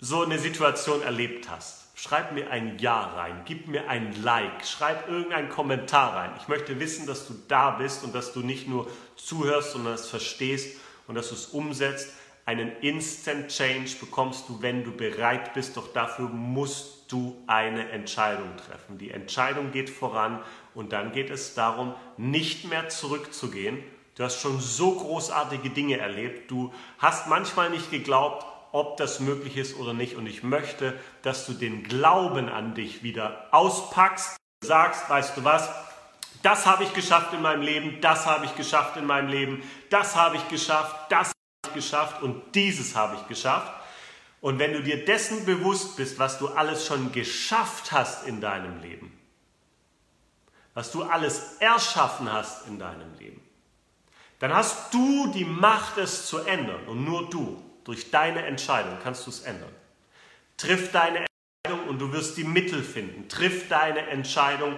so 0.00 0.22
eine 0.22 0.38
Situation 0.38 1.02
erlebt 1.02 1.50
hast, 1.50 1.88
schreib 1.94 2.32
mir 2.32 2.50
ein 2.50 2.78
Ja 2.78 3.02
rein, 3.02 3.42
gib 3.44 3.68
mir 3.68 3.88
ein 3.88 4.22
Like, 4.22 4.64
schreib 4.64 5.08
irgendeinen 5.08 5.50
Kommentar 5.50 6.16
rein. 6.16 6.32
Ich 6.40 6.48
möchte 6.48 6.80
wissen, 6.80 7.06
dass 7.06 7.28
du 7.28 7.34
da 7.48 7.72
bist 7.72 8.02
und 8.04 8.14
dass 8.14 8.32
du 8.32 8.40
nicht 8.40 8.66
nur 8.66 8.88
zuhörst, 9.16 9.72
sondern 9.72 9.94
es 9.94 10.08
verstehst 10.08 10.80
und 11.06 11.14
dass 11.14 11.28
du 11.28 11.34
es 11.34 11.46
umsetzt. 11.46 12.14
Einen 12.46 12.72
Instant 12.80 13.48
Change 13.48 13.90
bekommst 14.00 14.48
du, 14.48 14.62
wenn 14.62 14.82
du 14.82 14.92
bereit 14.92 15.52
bist, 15.52 15.76
doch 15.76 15.92
dafür 15.92 16.28
musst 16.28 17.12
du 17.12 17.36
eine 17.46 17.90
Entscheidung 17.90 18.56
treffen. 18.56 18.96
Die 18.96 19.10
Entscheidung 19.10 19.70
geht 19.72 19.90
voran 19.90 20.42
und 20.74 20.92
dann 20.92 21.12
geht 21.12 21.28
es 21.28 21.54
darum, 21.54 21.94
nicht 22.16 22.64
mehr 22.64 22.88
zurückzugehen. 22.88 23.82
Du 24.14 24.24
hast 24.24 24.40
schon 24.40 24.60
so 24.60 24.96
großartige 24.96 25.70
Dinge 25.70 25.98
erlebt. 25.98 26.50
Du 26.50 26.72
hast 26.98 27.28
manchmal 27.28 27.70
nicht 27.70 27.90
geglaubt, 27.90 28.46
ob 28.72 28.96
das 28.96 29.20
möglich 29.20 29.56
ist 29.56 29.76
oder 29.76 29.92
nicht. 29.92 30.16
Und 30.16 30.26
ich 30.26 30.42
möchte, 30.42 30.98
dass 31.22 31.46
du 31.46 31.52
den 31.52 31.82
Glauben 31.82 32.48
an 32.48 32.74
dich 32.74 33.02
wieder 33.02 33.48
auspackst, 33.50 34.36
sagst, 34.62 35.08
weißt 35.08 35.36
du 35.36 35.44
was, 35.44 35.70
das 36.42 36.66
habe 36.66 36.84
ich 36.84 36.94
geschafft 36.94 37.32
in 37.34 37.42
meinem 37.42 37.62
Leben, 37.62 38.00
das 38.00 38.26
habe 38.26 38.46
ich 38.46 38.54
geschafft 38.54 38.96
in 38.96 39.06
meinem 39.06 39.28
Leben, 39.28 39.62
das 39.90 40.16
habe 40.16 40.36
ich 40.36 40.48
geschafft, 40.48 40.96
das 41.10 41.28
habe 41.28 41.68
ich 41.68 41.74
geschafft 41.74 42.22
und 42.22 42.54
dieses 42.54 42.96
habe 42.96 43.16
ich 43.16 43.26
geschafft. 43.28 43.72
Und 44.40 44.58
wenn 44.58 44.72
du 44.72 44.82
dir 44.82 45.04
dessen 45.04 45.44
bewusst 45.44 45.96
bist, 45.96 46.18
was 46.18 46.38
du 46.38 46.48
alles 46.48 46.86
schon 46.86 47.12
geschafft 47.12 47.92
hast 47.92 48.26
in 48.26 48.40
deinem 48.40 48.80
Leben, 48.80 49.18
was 50.72 50.92
du 50.92 51.02
alles 51.02 51.56
erschaffen 51.58 52.32
hast 52.32 52.66
in 52.66 52.78
deinem 52.78 53.14
Leben, 53.18 53.42
dann 54.38 54.54
hast 54.54 54.94
du 54.94 55.30
die 55.32 55.44
Macht, 55.44 55.98
es 55.98 56.26
zu 56.26 56.38
ändern 56.38 56.86
und 56.86 57.04
nur 57.04 57.28
du. 57.28 57.62
Durch 57.90 58.12
deine 58.12 58.46
Entscheidung 58.46 58.98
kannst 59.02 59.26
du 59.26 59.30
es 59.30 59.40
ändern. 59.40 59.74
Triff 60.56 60.92
deine 60.92 61.26
Entscheidung 61.64 61.88
und 61.88 61.98
du 61.98 62.12
wirst 62.12 62.36
die 62.36 62.44
Mittel 62.44 62.84
finden. 62.84 63.28
Triff 63.28 63.66
deine 63.68 64.02
Entscheidung, 64.02 64.76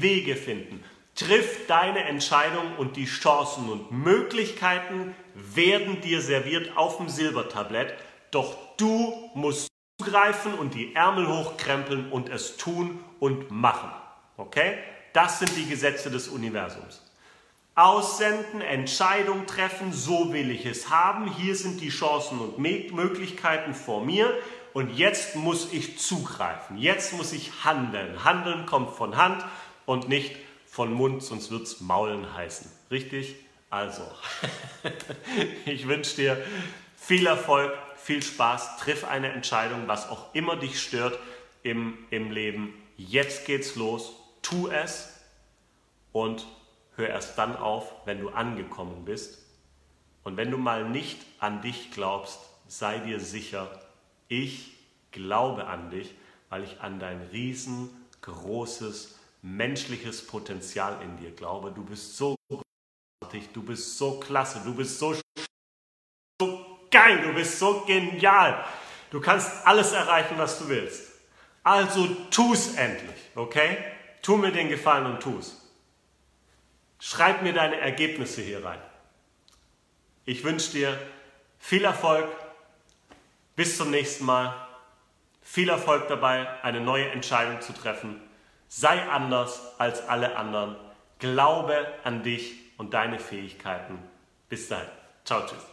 Wege 0.00 0.34
finden. 0.34 0.82
Triff 1.14 1.68
deine 1.68 2.02
Entscheidung 2.02 2.76
und 2.78 2.96
die 2.96 3.04
Chancen 3.04 3.70
und 3.70 3.92
Möglichkeiten 3.92 5.14
werden 5.36 6.00
dir 6.00 6.20
serviert 6.20 6.76
auf 6.76 6.96
dem 6.96 7.08
Silbertablett. 7.08 7.94
Doch 8.32 8.56
du 8.76 9.30
musst 9.34 9.68
zugreifen 10.00 10.54
und 10.54 10.74
die 10.74 10.96
Ärmel 10.96 11.28
hochkrempeln 11.28 12.10
und 12.10 12.28
es 12.28 12.56
tun 12.56 13.04
und 13.20 13.52
machen. 13.52 13.92
Okay? 14.36 14.78
Das 15.12 15.38
sind 15.38 15.56
die 15.56 15.68
Gesetze 15.68 16.10
des 16.10 16.26
Universums 16.26 17.08
aussenden, 17.80 18.60
Entscheidung 18.60 19.46
treffen, 19.46 19.92
so 19.92 20.32
will 20.32 20.50
ich 20.50 20.66
es 20.66 20.90
haben, 20.90 21.32
hier 21.32 21.56
sind 21.56 21.80
die 21.80 21.88
Chancen 21.88 22.38
und 22.38 22.58
Möglichkeiten 22.58 23.74
vor 23.74 24.04
mir 24.04 24.32
und 24.74 24.96
jetzt 24.96 25.34
muss 25.34 25.72
ich 25.72 25.98
zugreifen, 25.98 26.76
jetzt 26.76 27.14
muss 27.14 27.32
ich 27.32 27.64
handeln. 27.64 28.22
Handeln 28.22 28.66
kommt 28.66 28.90
von 28.90 29.16
Hand 29.16 29.44
und 29.86 30.08
nicht 30.08 30.36
von 30.66 30.92
Mund, 30.92 31.22
sonst 31.22 31.50
wird 31.50 31.62
es 31.62 31.80
Maulen 31.80 32.36
heißen. 32.36 32.70
Richtig? 32.90 33.36
Also, 33.70 34.02
ich 35.64 35.88
wünsche 35.88 36.16
dir 36.16 36.44
viel 36.96 37.26
Erfolg, 37.26 37.72
viel 37.96 38.22
Spaß, 38.22 38.76
triff 38.76 39.04
eine 39.04 39.32
Entscheidung, 39.32 39.84
was 39.86 40.08
auch 40.08 40.34
immer 40.34 40.56
dich 40.56 40.80
stört 40.80 41.18
im, 41.62 41.96
im 42.10 42.30
Leben. 42.30 42.74
Jetzt 42.96 43.46
geht's 43.46 43.74
los, 43.74 44.12
tu 44.42 44.68
es 44.68 45.16
und 46.12 46.46
hör 47.00 47.08
erst 47.08 47.36
dann 47.38 47.56
auf, 47.56 47.92
wenn 48.04 48.20
du 48.20 48.28
angekommen 48.28 49.04
bist. 49.04 49.38
Und 50.22 50.36
wenn 50.36 50.50
du 50.50 50.58
mal 50.58 50.88
nicht 50.88 51.18
an 51.38 51.62
dich 51.62 51.90
glaubst, 51.90 52.38
sei 52.68 52.98
dir 52.98 53.20
sicher, 53.20 53.68
ich 54.28 54.72
glaube 55.10 55.66
an 55.66 55.90
dich, 55.90 56.14
weil 56.50 56.62
ich 56.62 56.80
an 56.80 57.00
dein 57.00 57.22
riesengroßes 57.32 59.18
menschliches 59.42 60.26
Potenzial 60.26 61.00
in 61.02 61.16
dir 61.16 61.30
glaube. 61.30 61.72
Du 61.72 61.84
bist 61.84 62.16
so 62.16 62.36
großartig, 62.48 63.48
du 63.52 63.62
bist 63.62 63.96
so 63.96 64.20
klasse, 64.20 64.60
du 64.64 64.74
bist 64.74 64.98
so, 64.98 65.14
so 66.40 66.66
geil, 66.90 67.22
du 67.22 67.32
bist 67.32 67.58
so 67.58 67.80
genial. 67.86 68.64
Du 69.10 69.20
kannst 69.20 69.66
alles 69.66 69.92
erreichen, 69.92 70.36
was 70.36 70.58
du 70.58 70.68
willst. 70.68 71.10
Also 71.62 72.06
tu 72.30 72.52
es 72.52 72.74
endlich, 72.74 73.18
okay? 73.34 73.78
Tu 74.22 74.36
mir 74.36 74.52
den 74.52 74.68
Gefallen 74.68 75.06
und 75.06 75.20
tu 75.20 75.38
es. 75.38 75.59
Schreib 77.00 77.42
mir 77.42 77.54
deine 77.54 77.80
Ergebnisse 77.80 78.42
hier 78.42 78.64
rein. 78.64 78.80
Ich 80.26 80.44
wünsche 80.44 80.70
dir 80.72 80.98
viel 81.58 81.84
Erfolg. 81.84 82.28
Bis 83.56 83.76
zum 83.76 83.90
nächsten 83.90 84.26
Mal. 84.26 84.54
Viel 85.42 85.70
Erfolg 85.70 86.08
dabei, 86.08 86.62
eine 86.62 86.80
neue 86.80 87.10
Entscheidung 87.10 87.60
zu 87.60 87.72
treffen. 87.72 88.20
Sei 88.68 89.02
anders 89.08 89.80
als 89.80 90.06
alle 90.08 90.36
anderen. 90.36 90.76
Glaube 91.18 91.86
an 92.04 92.22
dich 92.22 92.54
und 92.76 92.94
deine 92.94 93.18
Fähigkeiten. 93.18 93.98
Bis 94.48 94.68
dahin. 94.68 94.88
Ciao, 95.24 95.44
tschüss. 95.46 95.69